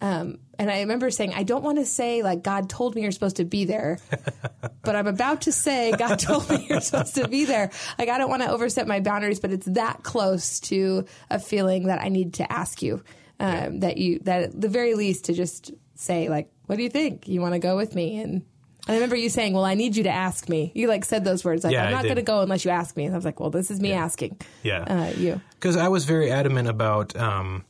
Um, 0.01 0.39
and 0.57 0.69
I 0.69 0.81
remember 0.81 1.09
saying, 1.09 1.33
I 1.33 1.43
don't 1.43 1.63
want 1.63 1.77
to 1.79 1.85
say 1.85 2.21
like 2.21 2.43
God 2.43 2.69
told 2.69 2.93
me 2.93 3.01
you're 3.01 3.11
supposed 3.11 3.37
to 3.37 3.45
be 3.45 3.65
there, 3.65 3.97
but 4.83 4.95
I'm 4.95 5.07
about 5.07 5.41
to 5.41 5.51
say 5.51 5.93
God 5.97 6.19
told 6.19 6.49
me 6.49 6.67
you're 6.69 6.81
supposed 6.81 7.15
to 7.15 7.27
be 7.27 7.45
there. 7.45 7.71
Like 7.97 8.09
I 8.09 8.17
don't 8.17 8.29
want 8.29 8.43
to 8.43 8.51
overstep 8.51 8.85
my 8.85 8.99
boundaries, 8.99 9.39
but 9.39 9.51
it's 9.51 9.65
that 9.67 10.03
close 10.03 10.59
to 10.61 11.05
a 11.29 11.39
feeling 11.39 11.87
that 11.87 12.01
I 12.01 12.09
need 12.09 12.35
to 12.35 12.51
ask 12.51 12.81
you 12.81 13.03
um, 13.39 13.79
that 13.79 13.97
you 13.97 14.19
that 14.19 14.43
at 14.43 14.61
the 14.61 14.69
very 14.69 14.93
least 14.93 15.25
to 15.25 15.33
just 15.33 15.71
say 15.95 16.29
like, 16.29 16.51
what 16.67 16.75
do 16.75 16.83
you 16.83 16.89
think? 16.89 17.27
You 17.27 17.41
want 17.41 17.55
to 17.55 17.59
go 17.59 17.75
with 17.75 17.95
me? 17.95 18.19
And 18.19 18.45
I 18.89 18.95
remember 18.95 19.15
you 19.15 19.29
saying, 19.29 19.53
"Well, 19.53 19.65
I 19.65 19.75
need 19.75 19.95
you 19.95 20.03
to 20.03 20.09
ask 20.09 20.49
me." 20.49 20.71
You 20.73 20.87
like 20.87 21.05
said 21.05 21.23
those 21.23 21.45
words, 21.45 21.63
like, 21.63 21.73
Yeah, 21.73 21.85
"I'm 21.85 21.91
not 21.91 22.03
going 22.03 22.15
to 22.15 22.21
go 22.23 22.41
unless 22.41 22.65
you 22.65 22.71
ask 22.71 22.97
me." 22.97 23.05
And 23.05 23.13
I 23.13 23.17
was 23.17 23.25
like, 23.25 23.39
"Well, 23.39 23.51
this 23.51 23.69
is 23.69 23.79
me 23.79 23.93
asking." 23.93 24.37
Yeah. 24.63 24.79
uh, 24.79 25.13
you. 25.15 25.39
because 25.51 25.77
I 25.77 25.87
was 25.89 26.05
very 26.05 26.31
adamant 26.31 26.67
about 26.67 27.15
um, 27.15 27.65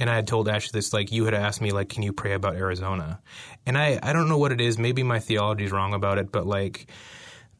and 0.00 0.10
I 0.10 0.16
had 0.16 0.26
told 0.26 0.48
Ashley 0.48 0.76
this, 0.76 0.92
like, 0.92 1.12
you 1.12 1.24
had 1.24 1.34
asked 1.34 1.60
me, 1.60 1.70
like, 1.70 1.88
can 1.88 2.02
you 2.02 2.12
pray 2.12 2.32
about 2.32 2.56
Arizona? 2.56 3.20
And 3.64 3.78
I, 3.78 4.00
I 4.02 4.12
don't 4.12 4.28
know 4.28 4.38
what 4.38 4.50
it 4.50 4.60
is. 4.60 4.76
Maybe 4.76 5.04
my 5.04 5.20
theology 5.20 5.64
is 5.64 5.72
wrong 5.72 5.94
about 5.94 6.18
it, 6.18 6.32
but 6.32 6.46
like, 6.46 6.88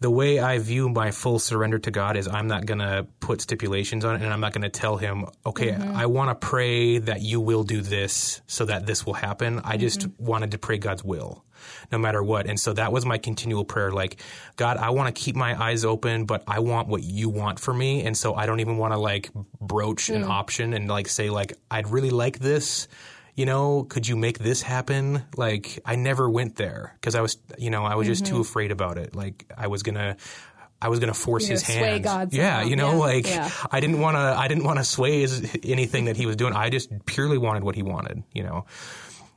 the 0.04 0.10
way 0.10 0.38
I 0.38 0.58
view 0.58 0.90
my 0.90 1.12
full 1.12 1.38
surrender 1.38 1.78
to 1.78 1.90
God 1.90 2.18
is 2.18 2.28
I'm 2.28 2.46
not 2.46 2.66
going 2.66 2.80
to 2.80 3.06
put 3.20 3.40
stipulations 3.40 4.04
on 4.04 4.16
it 4.16 4.22
and 4.22 4.30
I'm 4.34 4.40
not 4.40 4.52
going 4.52 4.60
to 4.60 4.68
tell 4.68 4.98
him, 4.98 5.24
okay, 5.46 5.68
mm-hmm. 5.68 5.96
I 5.96 6.04
want 6.04 6.28
to 6.28 6.46
pray 6.46 6.98
that 6.98 7.22
you 7.22 7.40
will 7.40 7.64
do 7.64 7.80
this 7.80 8.42
so 8.46 8.66
that 8.66 8.84
this 8.84 9.06
will 9.06 9.14
happen. 9.14 9.62
I 9.64 9.78
just 9.78 10.00
mm-hmm. 10.00 10.22
wanted 10.22 10.50
to 10.50 10.58
pray 10.58 10.76
God's 10.76 11.02
will 11.02 11.42
no 11.90 11.96
matter 11.96 12.22
what. 12.22 12.46
And 12.46 12.60
so 12.60 12.74
that 12.74 12.92
was 12.92 13.06
my 13.06 13.16
continual 13.16 13.64
prayer. 13.64 13.92
Like, 13.92 14.20
God, 14.56 14.76
I 14.76 14.90
want 14.90 15.14
to 15.14 15.18
keep 15.18 15.36
my 15.36 15.58
eyes 15.58 15.86
open, 15.86 16.26
but 16.26 16.44
I 16.46 16.58
want 16.58 16.88
what 16.88 17.02
you 17.02 17.30
want 17.30 17.58
for 17.58 17.72
me. 17.72 18.04
And 18.04 18.14
so 18.14 18.34
I 18.34 18.44
don't 18.44 18.60
even 18.60 18.76
want 18.76 18.92
to 18.92 18.98
like 18.98 19.30
broach 19.58 20.08
mm. 20.08 20.16
an 20.16 20.24
option 20.24 20.74
and 20.74 20.86
like 20.86 21.08
say 21.08 21.30
like, 21.30 21.54
I'd 21.70 21.88
really 21.88 22.10
like 22.10 22.40
this. 22.40 22.88
You 23.34 23.46
know, 23.46 23.84
could 23.84 24.06
you 24.06 24.16
make 24.16 24.38
this 24.38 24.62
happen? 24.62 25.24
Like, 25.36 25.80
I 25.84 25.96
never 25.96 26.30
went 26.30 26.56
there 26.56 26.96
because 27.00 27.14
I 27.14 27.20
was, 27.20 27.36
you 27.58 27.70
know, 27.70 27.84
I 27.84 27.96
was 27.96 28.06
just 28.06 28.24
mm-hmm. 28.24 28.34
too 28.34 28.40
afraid 28.40 28.70
about 28.70 28.96
it. 28.96 29.16
Like, 29.16 29.50
I 29.56 29.66
was 29.66 29.82
gonna, 29.82 30.16
I 30.80 30.88
was 30.88 31.00
going 31.00 31.12
to 31.12 31.18
force 31.18 31.46
his 31.46 31.62
hand. 31.62 32.04
yeah, 32.32 32.62
you 32.62 32.76
know, 32.76 32.92
yeah, 32.92 32.98
like 32.98 33.26
yeah. 33.26 33.50
I 33.70 33.80
didn't 33.80 34.00
want 34.00 34.16
to. 34.16 34.20
I 34.20 34.48
didn't 34.48 34.64
want 34.64 34.78
to 34.78 34.84
sway 34.84 35.20
his, 35.22 35.56
anything 35.64 36.04
that 36.04 36.16
he 36.16 36.26
was 36.26 36.36
doing. 36.36 36.52
I 36.52 36.70
just 36.70 37.06
purely 37.06 37.38
wanted 37.38 37.64
what 37.64 37.74
he 37.74 37.82
wanted. 37.82 38.22
You 38.32 38.42
know, 38.44 38.66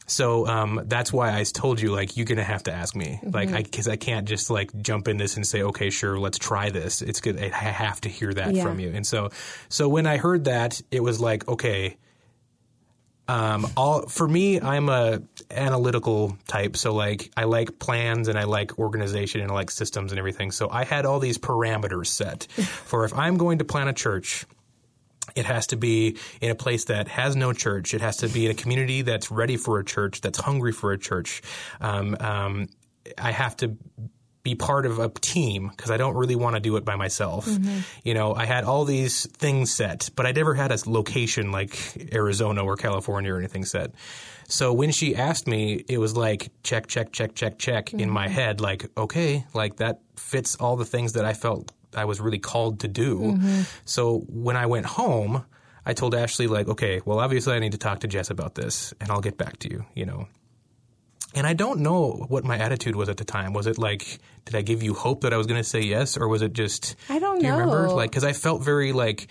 so 0.07 0.47
um, 0.47 0.83
that's 0.85 1.11
why 1.11 1.37
I 1.37 1.43
told 1.43 1.81
you 1.81 1.91
like 1.91 2.15
you're 2.15 2.25
gonna 2.25 2.43
have 2.43 2.63
to 2.63 2.71
ask 2.71 2.95
me 2.95 3.19
mm-hmm. 3.21 3.31
like 3.31 3.65
because 3.65 3.87
I, 3.87 3.93
I, 3.93 3.95
can't 3.97 4.27
just 4.27 4.49
like 4.49 4.71
jump 4.81 5.09
in 5.09 5.17
this 5.17 5.35
and 5.35 5.45
say 5.45 5.61
okay 5.63 5.89
sure 5.89 6.17
let's 6.17 6.37
try 6.37 6.69
this. 6.69 7.01
It's 7.01 7.19
good. 7.19 7.37
I 7.37 7.49
have 7.49 8.01
to 8.01 8.09
hear 8.09 8.33
that 8.33 8.55
yeah. 8.55 8.63
from 8.63 8.79
you. 8.79 8.91
And 8.93 9.05
so 9.05 9.29
so 9.67 9.89
when 9.89 10.07
I 10.07 10.17
heard 10.17 10.45
that 10.45 10.81
it 10.91 11.03
was 11.03 11.19
like 11.19 11.47
okay. 11.47 11.97
Um, 13.27 13.67
all 13.75 14.03
for 14.07 14.27
me, 14.27 14.59
I'm 14.61 14.89
a 14.89 15.21
analytical 15.51 16.37
type. 16.47 16.77
So 16.77 16.93
like, 16.93 17.31
I 17.35 17.43
like 17.43 17.79
plans 17.79 18.27
and 18.27 18.37
I 18.37 18.43
like 18.43 18.79
organization 18.79 19.41
and 19.41 19.51
I 19.51 19.53
like 19.53 19.71
systems 19.71 20.11
and 20.11 20.19
everything. 20.19 20.51
So 20.51 20.69
I 20.69 20.83
had 20.83 21.05
all 21.05 21.19
these 21.19 21.37
parameters 21.37 22.07
set 22.07 22.43
for 22.51 23.05
if 23.05 23.13
I'm 23.13 23.37
going 23.37 23.59
to 23.59 23.65
plan 23.65 23.87
a 23.87 23.93
church, 23.93 24.45
it 25.35 25.45
has 25.45 25.67
to 25.67 25.75
be 25.75 26.17
in 26.41 26.51
a 26.51 26.55
place 26.55 26.85
that 26.85 27.07
has 27.09 27.35
no 27.35 27.53
church. 27.53 27.93
It 27.93 28.01
has 28.01 28.17
to 28.17 28.27
be 28.27 28.45
in 28.45 28.51
a 28.51 28.55
community 28.55 29.01
that's 29.01 29.29
ready 29.29 29.57
for 29.57 29.79
a 29.79 29.85
church, 29.85 30.21
that's 30.21 30.39
hungry 30.39 30.71
for 30.71 30.93
a 30.93 30.97
church. 30.97 31.41
Um, 31.81 32.15
um, 32.19 32.67
I 33.17 33.31
have 33.31 33.55
to 33.57 33.77
be 34.47 34.55
part 34.55 34.85
of 34.85 34.97
a 34.97 35.09
team 35.09 35.67
because 35.67 35.91
I 35.91 35.97
don't 35.97 36.15
really 36.15 36.37
want 36.37 36.55
to 36.55 36.61
do 36.61 36.77
it 36.77 36.85
by 36.85 36.95
myself. 36.95 37.45
Mm-hmm. 37.45 37.79
You 38.05 38.13
know, 38.13 38.33
I 38.33 38.45
had 38.45 38.63
all 38.63 38.85
these 38.85 39.27
things 39.33 39.73
set, 39.73 40.09
but 40.15 40.25
I 40.25 40.31
never 40.31 40.53
had 40.53 40.71
a 40.71 40.77
location 40.85 41.51
like 41.51 41.77
Arizona 42.13 42.63
or 42.63 42.77
California 42.77 43.33
or 43.33 43.37
anything 43.39 43.65
set. 43.65 43.91
So 44.47 44.71
when 44.71 44.91
she 44.91 45.17
asked 45.17 45.47
me, 45.47 45.83
it 45.89 45.97
was 45.97 46.15
like 46.15 46.49
check, 46.63 46.87
check, 46.87 47.11
check, 47.11 47.35
check, 47.35 47.59
check 47.59 47.87
mm-hmm. 47.87 47.99
in 47.99 48.09
my 48.09 48.29
head. 48.29 48.61
Like, 48.61 48.89
okay, 48.95 49.45
like 49.53 49.75
that 49.77 49.99
fits 50.15 50.55
all 50.55 50.77
the 50.77 50.85
things 50.85 51.13
that 51.13 51.25
I 51.25 51.33
felt 51.33 51.73
I 51.93 52.05
was 52.05 52.21
really 52.21 52.39
called 52.39 52.79
to 52.81 52.87
do. 52.87 53.19
Mm-hmm. 53.19 53.61
So 53.83 54.19
when 54.29 54.55
I 54.55 54.67
went 54.67 54.85
home, 54.85 55.43
I 55.85 55.91
told 55.91 56.15
Ashley 56.15 56.47
like, 56.47 56.69
okay, 56.69 57.01
well, 57.03 57.19
obviously 57.19 57.53
I 57.53 57.59
need 57.59 57.73
to 57.73 57.77
talk 57.77 57.99
to 57.99 58.07
Jess 58.07 58.29
about 58.29 58.55
this, 58.55 58.93
and 59.01 59.11
I'll 59.11 59.21
get 59.21 59.37
back 59.37 59.59
to 59.59 59.69
you. 59.69 59.85
You 59.93 60.05
know. 60.05 60.27
And 61.37 61.45
I 61.45 61.53
don't 61.53 61.81
know 61.81 62.25
what 62.29 62.43
my 62.43 62.57
attitude 62.57 62.95
was 62.95 63.09
at 63.09 63.17
the 63.17 63.23
time. 63.23 63.53
Was 63.53 63.67
it 63.67 63.77
like, 63.77 64.17
did 64.45 64.55
I 64.55 64.63
give 64.63 64.81
you 64.81 64.95
hope 64.95 65.21
that 65.21 65.33
I 65.33 65.37
was 65.37 65.45
going 65.45 65.59
to 65.61 65.69
say 65.69 65.81
yes, 65.81 66.17
or 66.17 66.27
was 66.27 66.41
it 66.41 66.53
just? 66.53 66.95
I 67.09 67.19
don't 67.19 67.39
do 67.39 67.43
know. 67.43 67.49
You 67.49 67.61
remember? 67.61 67.89
Like, 67.89 68.09
because 68.09 68.23
I 68.23 68.33
felt 68.33 68.63
very 68.63 68.91
like 68.91 69.27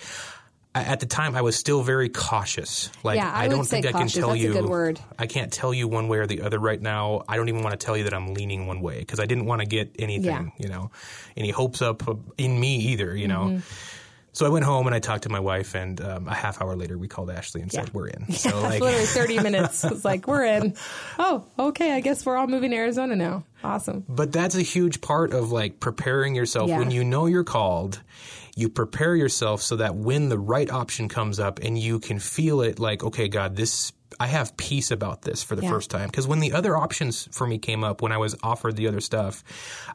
at 0.76 1.00
the 1.00 1.06
time 1.06 1.34
I 1.34 1.40
was 1.40 1.56
still 1.56 1.82
very 1.82 2.08
cautious. 2.08 2.90
Like 3.02 3.16
yeah, 3.16 3.32
I, 3.32 3.44
I 3.44 3.48
don't 3.48 3.64
think 3.64 3.86
I 3.86 3.92
can 3.92 4.08
tell 4.08 4.28
That's 4.28 4.40
you. 4.40 4.50
A 4.50 4.54
good 4.54 4.66
word. 4.66 5.00
I 5.18 5.26
can't 5.26 5.52
tell 5.52 5.72
you 5.72 5.88
one 5.88 6.06
way 6.08 6.18
or 6.18 6.26
the 6.26 6.42
other 6.42 6.58
right 6.58 6.80
now. 6.80 7.24
I 7.28 7.36
don't 7.36 7.48
even 7.48 7.62
want 7.62 7.78
to 7.78 7.84
tell 7.84 7.96
you 7.96 8.04
that 8.04 8.14
I'm 8.14 8.34
leaning 8.34 8.66
one 8.66 8.80
way 8.80 9.00
because 9.00 9.18
I 9.18 9.26
didn't 9.26 9.46
want 9.46 9.62
to 9.62 9.66
get 9.66 9.96
anything, 9.98 10.52
yeah. 10.56 10.62
you 10.62 10.68
know, 10.68 10.90
any 11.36 11.50
hopes 11.50 11.80
up 11.82 12.06
uh, 12.06 12.14
in 12.36 12.60
me 12.60 12.76
either, 12.76 13.16
you 13.16 13.26
know. 13.26 13.46
Mm-hmm. 13.46 13.58
So 14.36 14.44
I 14.44 14.50
went 14.50 14.66
home 14.66 14.86
and 14.86 14.94
I 14.94 14.98
talked 14.98 15.22
to 15.22 15.30
my 15.30 15.40
wife, 15.40 15.74
and 15.74 15.98
um, 15.98 16.28
a 16.28 16.34
half 16.34 16.60
hour 16.60 16.76
later 16.76 16.98
we 16.98 17.08
called 17.08 17.30
Ashley 17.30 17.62
and 17.62 17.72
yeah. 17.72 17.80
said 17.80 17.94
we're 17.94 18.08
in. 18.08 18.26
So 18.32 18.50
yeah, 18.50 18.68
like 18.68 18.82
literally 18.82 19.06
thirty 19.06 19.40
minutes. 19.42 19.82
It's 19.82 20.04
like 20.04 20.28
we're 20.28 20.44
in. 20.44 20.74
Oh, 21.18 21.46
okay. 21.58 21.92
I 21.92 22.00
guess 22.00 22.26
we're 22.26 22.36
all 22.36 22.46
moving 22.46 22.72
to 22.72 22.76
Arizona 22.76 23.16
now. 23.16 23.44
Awesome. 23.64 24.04
But 24.06 24.32
that's 24.32 24.54
a 24.54 24.60
huge 24.60 25.00
part 25.00 25.32
of 25.32 25.52
like 25.52 25.80
preparing 25.80 26.34
yourself 26.34 26.68
yeah. 26.68 26.78
when 26.78 26.90
you 26.90 27.02
know 27.02 27.24
you're 27.24 27.44
called 27.44 28.02
you 28.56 28.70
prepare 28.70 29.14
yourself 29.14 29.60
so 29.60 29.76
that 29.76 29.94
when 29.94 30.30
the 30.30 30.38
right 30.38 30.70
option 30.70 31.08
comes 31.08 31.38
up 31.38 31.60
and 31.60 31.78
you 31.78 32.00
can 32.00 32.18
feel 32.18 32.62
it 32.62 32.78
like, 32.78 33.04
okay, 33.04 33.28
God, 33.28 33.54
this, 33.54 33.92
I 34.18 34.26
have 34.28 34.56
peace 34.56 34.90
about 34.90 35.22
this 35.22 35.42
for 35.42 35.56
the 35.56 35.62
yeah. 35.62 35.70
first 35.70 35.90
time. 35.90 36.06
Because 36.08 36.26
when 36.26 36.40
the 36.40 36.52
other 36.52 36.76
options 36.76 37.28
for 37.32 37.46
me 37.46 37.58
came 37.58 37.84
up, 37.84 38.02
when 38.02 38.12
I 38.12 38.18
was 38.18 38.36
offered 38.42 38.76
the 38.76 38.88
other 38.88 39.00
stuff, 39.00 39.42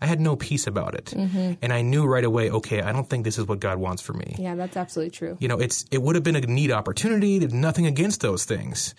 I 0.02 0.06
had 0.06 0.20
no 0.20 0.36
peace 0.36 0.68
about 0.68 0.96
it. 0.96 1.06
Mm-hmm. 1.06 1.54
And 1.62 1.74
I 1.74 1.82
knew 1.82 2.06
right 2.06 2.24
away, 2.24 2.52
okay, 2.52 2.82
I 2.82 2.92
don't 2.92 3.10
think 3.10 3.24
this 3.24 3.38
is 3.38 3.48
what 3.48 3.60
God 3.60 3.78
wants 3.78 4.02
for 4.02 4.14
me. 4.14 4.36
Yeah, 4.38 4.56
that's 4.56 4.78
absolutely 4.78 5.12
true. 5.12 5.38
You 5.40 5.48
know, 5.48 5.60
it's, 5.60 5.86
it 5.92 6.02
would 6.02 6.16
have 6.16 6.24
been 6.24 6.36
a 6.36 6.42
neat 6.42 6.72
opportunity, 6.72 7.40
nothing 7.40 7.88
against 7.88 8.22
those 8.22 8.46
things. 8.46 8.96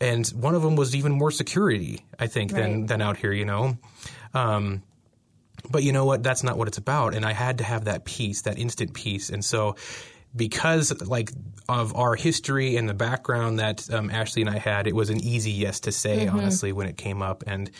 And 0.00 0.26
one 0.28 0.54
of 0.54 0.62
them 0.62 0.76
was 0.76 0.94
even 0.96 1.12
more 1.12 1.30
security, 1.30 2.04
I 2.18 2.26
think, 2.26 2.52
right. 2.52 2.62
than, 2.62 2.86
than 2.86 3.02
out 3.02 3.16
here, 3.16 3.32
you 3.32 3.44
know. 3.44 3.76
Um, 4.34 4.82
but 5.70 5.82
you 5.82 5.92
know 5.92 6.04
what? 6.04 6.22
That's 6.22 6.42
not 6.42 6.56
what 6.56 6.68
it's 6.68 6.78
about. 6.78 7.14
And 7.14 7.24
I 7.24 7.32
had 7.32 7.58
to 7.58 7.64
have 7.64 7.84
that 7.84 8.04
peace, 8.04 8.42
that 8.42 8.58
instant 8.58 8.94
peace. 8.94 9.30
And 9.30 9.44
so, 9.44 9.76
because 10.34 11.00
like 11.02 11.32
of 11.68 11.94
our 11.94 12.14
history 12.14 12.76
and 12.76 12.88
the 12.88 12.94
background 12.94 13.58
that 13.58 13.92
um, 13.92 14.10
Ashley 14.10 14.42
and 14.42 14.50
I 14.50 14.58
had, 14.58 14.86
it 14.86 14.94
was 14.94 15.10
an 15.10 15.20
easy 15.20 15.50
yes 15.50 15.80
to 15.80 15.92
say, 15.92 16.26
mm-hmm. 16.26 16.38
honestly, 16.38 16.72
when 16.72 16.86
it 16.86 16.96
came 16.96 17.22
up. 17.22 17.44
And 17.46 17.70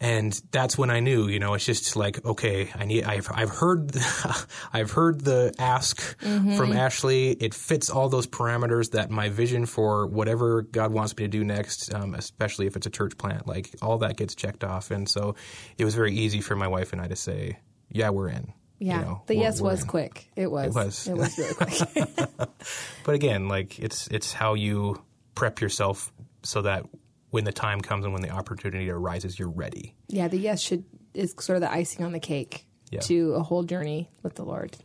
and 0.00 0.40
that's 0.52 0.78
when 0.78 0.90
I 0.90 1.00
knew, 1.00 1.26
you 1.26 1.40
know, 1.40 1.54
it's 1.54 1.64
just 1.64 1.96
like, 1.96 2.24
okay, 2.24 2.70
I 2.76 2.84
need, 2.84 3.02
I've, 3.02 3.28
I've 3.34 3.50
heard, 3.50 3.96
I've 4.72 4.92
heard 4.92 5.22
the 5.22 5.52
ask 5.58 6.16
mm-hmm. 6.20 6.56
from 6.56 6.72
Ashley. 6.72 7.32
It 7.32 7.52
fits 7.52 7.90
all 7.90 8.08
those 8.08 8.26
parameters 8.26 8.92
that 8.92 9.10
my 9.10 9.28
vision 9.28 9.66
for 9.66 10.06
whatever 10.06 10.62
God 10.62 10.92
wants 10.92 11.16
me 11.16 11.24
to 11.24 11.28
do 11.28 11.42
next, 11.42 11.92
um, 11.92 12.14
especially 12.14 12.68
if 12.68 12.76
it's 12.76 12.86
a 12.86 12.90
church 12.90 13.18
plant, 13.18 13.48
like 13.48 13.74
all 13.82 13.98
that 13.98 14.16
gets 14.16 14.36
checked 14.36 14.62
off. 14.62 14.92
And 14.92 15.08
so 15.08 15.34
it 15.78 15.84
was 15.84 15.96
very 15.96 16.14
easy 16.14 16.40
for 16.40 16.54
my 16.54 16.68
wife 16.68 16.92
and 16.92 17.02
I 17.02 17.08
to 17.08 17.16
say, 17.16 17.58
yeah, 17.90 18.10
we're 18.10 18.28
in. 18.28 18.52
Yeah, 18.78 19.00
you 19.00 19.04
know, 19.04 19.22
the 19.26 19.34
yes 19.34 19.60
was 19.60 19.82
quick. 19.84 20.30
It 20.36 20.50
was. 20.50 20.76
It 20.76 20.84
was. 20.84 21.08
It 21.08 21.16
was 21.16 21.38
really 21.38 21.54
quick. 21.54 22.28
but 23.04 23.14
again, 23.14 23.48
like 23.48 23.78
it's 23.78 24.06
it's 24.08 24.32
how 24.32 24.54
you 24.54 25.02
prep 25.34 25.60
yourself 25.60 26.12
so 26.42 26.62
that 26.62 26.84
when 27.30 27.44
the 27.44 27.52
time 27.52 27.80
comes 27.80 28.04
and 28.04 28.12
when 28.12 28.22
the 28.22 28.30
opportunity 28.30 28.90
arises, 28.90 29.38
you're 29.38 29.50
ready. 29.50 29.94
Yeah, 30.08 30.28
the 30.28 30.38
yes 30.38 30.60
should 30.60 30.84
is 31.14 31.34
sort 31.40 31.56
of 31.56 31.62
the 31.62 31.72
icing 31.72 32.04
on 32.04 32.12
the 32.12 32.20
cake 32.20 32.66
yeah. 32.90 33.00
to 33.00 33.34
a 33.34 33.42
whole 33.42 33.64
journey 33.64 34.08
with 34.22 34.34
the 34.34 34.44
Lord. 34.44 34.76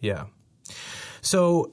Yeah. 0.00 0.26
So 1.20 1.72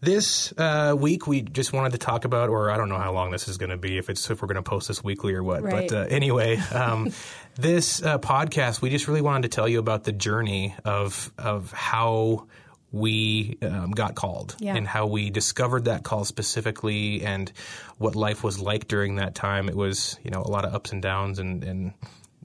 this 0.00 0.52
uh, 0.56 0.94
week 0.98 1.26
we 1.26 1.42
just 1.42 1.72
wanted 1.72 1.92
to 1.92 1.98
talk 1.98 2.24
about, 2.24 2.48
or 2.48 2.70
I 2.70 2.76
don't 2.76 2.88
know 2.88 2.98
how 2.98 3.12
long 3.12 3.30
this 3.30 3.48
is 3.48 3.58
going 3.58 3.70
to 3.70 3.76
be, 3.76 3.98
if 3.98 4.08
it's 4.08 4.30
if 4.30 4.40
we're 4.40 4.48
going 4.48 4.62
to 4.62 4.62
post 4.62 4.88
this 4.88 5.04
weekly 5.04 5.34
or 5.34 5.42
what. 5.42 5.62
Right. 5.62 5.88
But 5.88 5.96
uh, 5.96 6.06
anyway, 6.08 6.56
um, 6.72 7.12
this 7.56 8.02
uh, 8.02 8.18
podcast 8.18 8.80
we 8.80 8.90
just 8.90 9.08
really 9.08 9.20
wanted 9.20 9.50
to 9.50 9.54
tell 9.54 9.68
you 9.68 9.78
about 9.78 10.04
the 10.04 10.12
journey 10.12 10.74
of 10.84 11.32
of 11.38 11.72
how 11.72 12.46
we 12.92 13.56
um, 13.62 13.92
got 13.92 14.14
called 14.14 14.56
yeah. 14.58 14.74
and 14.74 14.86
how 14.86 15.06
we 15.06 15.30
discovered 15.30 15.84
that 15.84 16.02
call 16.02 16.24
specifically 16.24 17.22
and 17.22 17.52
what 17.98 18.16
life 18.16 18.42
was 18.42 18.58
like 18.58 18.88
during 18.88 19.16
that 19.16 19.34
time. 19.34 19.68
It 19.68 19.76
was, 19.76 20.18
you 20.24 20.30
know, 20.30 20.42
a 20.42 20.50
lot 20.50 20.64
of 20.64 20.74
ups 20.74 20.92
and 20.92 21.00
downs 21.00 21.38
and, 21.38 21.62
and 21.62 21.92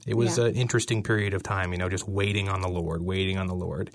it 0.06 0.14
was 0.14 0.38
yeah. 0.38 0.44
an 0.46 0.54
interesting 0.54 1.02
period 1.02 1.34
of 1.34 1.42
time, 1.42 1.72
you 1.72 1.78
know, 1.78 1.88
just 1.88 2.08
waiting 2.08 2.48
on 2.48 2.60
the 2.60 2.68
Lord, 2.68 3.02
waiting 3.02 3.38
on 3.38 3.46
the 3.46 3.54
Lord. 3.54 3.90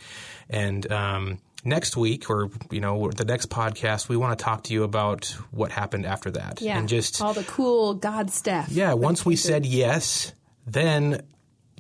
And, 0.50 0.89
um, 0.91 1.39
next 1.63 1.95
week 1.95 2.28
or 2.28 2.50
you 2.71 2.82
know 2.82 3.12
the 3.12 3.24
next 3.24 3.47
podcast 3.47 4.10
we 4.10 4.17
want 4.17 4.36
to 4.36 4.43
talk 4.43 4.63
to 4.63 4.74
you 4.74 4.82
about 4.82 5.26
what 5.52 5.71
happened 5.71 6.08
after 6.08 6.32
that 6.32 6.60
yeah 6.60 6.76
and 6.76 6.89
just 6.89 7.21
all 7.21 7.36
the 7.36 7.43
cool 7.43 7.93
god 7.93 8.32
stuff 8.32 8.67
yeah 8.69 8.93
once 8.93 9.24
we 9.28 9.36
said 9.36 9.63
yes 9.63 10.34
then 10.65 11.21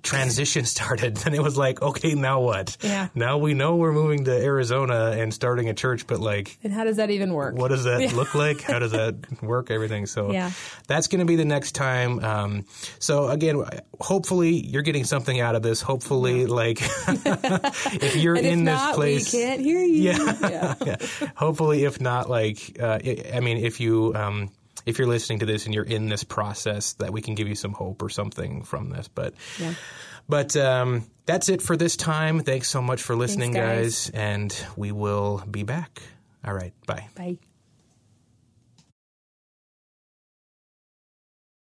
transition 0.03 0.65
started, 0.65 1.17
then 1.17 1.33
it 1.33 1.41
was 1.41 1.57
like, 1.57 1.81
okay, 1.81 2.13
now 2.13 2.41
what? 2.41 2.77
Yeah. 2.81 3.09
Now 3.15 3.37
we 3.37 3.53
know 3.53 3.75
we're 3.75 3.91
moving 3.91 4.25
to 4.25 4.31
Arizona 4.31 5.11
and 5.17 5.33
starting 5.33 5.69
a 5.69 5.73
church, 5.73 6.07
but 6.07 6.19
like, 6.19 6.57
and 6.63 6.73
how 6.73 6.83
does 6.83 6.97
that 6.97 7.09
even 7.11 7.33
work? 7.33 7.55
What 7.55 7.69
does 7.69 7.83
that 7.83 8.13
look 8.13 8.35
like? 8.35 8.61
How 8.71 8.79
does 8.79 8.91
that 8.91 9.41
work? 9.41 9.71
Everything. 9.71 10.05
So 10.05 10.31
yeah. 10.31 10.51
that's 10.87 11.07
going 11.07 11.19
to 11.19 11.25
be 11.25 11.35
the 11.35 11.45
next 11.45 11.73
time. 11.73 12.23
Um, 12.23 12.65
so 12.99 13.29
again, 13.29 13.63
hopefully 13.99 14.65
you're 14.65 14.81
getting 14.81 15.03
something 15.03 15.39
out 15.39 15.55
of 15.55 15.61
this. 15.61 15.81
Hopefully, 15.81 16.41
yeah. 16.41 16.47
like 16.47 16.77
if 17.07 18.15
you're 18.15 18.35
in 18.35 18.45
if 18.45 18.51
this 18.51 18.59
not, 18.59 18.95
place, 18.95 19.33
we 19.33 19.39
can't 19.39 19.61
hear 19.61 19.79
you. 19.79 20.01
Yeah. 20.03 20.37
yeah. 20.41 20.75
yeah. 20.85 20.95
Hopefully, 21.35 21.83
if 21.83 21.99
not, 21.99 22.29
like, 22.29 22.77
uh, 22.79 22.99
I 23.33 23.39
mean, 23.39 23.57
if 23.57 23.79
you, 23.79 24.13
um, 24.15 24.49
if 24.85 24.97
you're 24.97 25.07
listening 25.07 25.39
to 25.39 25.45
this 25.45 25.65
and 25.65 25.75
you're 25.75 25.83
in 25.83 26.09
this 26.09 26.23
process, 26.23 26.93
that 26.93 27.11
we 27.13 27.21
can 27.21 27.35
give 27.35 27.47
you 27.47 27.55
some 27.55 27.73
hope 27.73 28.01
or 28.01 28.09
something 28.09 28.63
from 28.63 28.89
this. 28.89 29.07
But 29.07 29.33
yeah. 29.59 29.73
But 30.29 30.55
um, 30.55 31.03
that's 31.25 31.49
it 31.49 31.61
for 31.61 31.75
this 31.75 31.97
time. 31.97 32.41
Thanks 32.41 32.69
so 32.69 32.81
much 32.81 33.01
for 33.01 33.15
listening, 33.15 33.53
Thanks, 33.53 33.65
guys. 33.65 34.09
guys, 34.09 34.09
and 34.13 34.65
we 34.77 34.91
will 34.91 35.43
be 35.49 35.63
back. 35.63 36.01
All 36.45 36.53
right. 36.53 36.73
Bye. 36.85 37.07
Bye. 37.15 37.37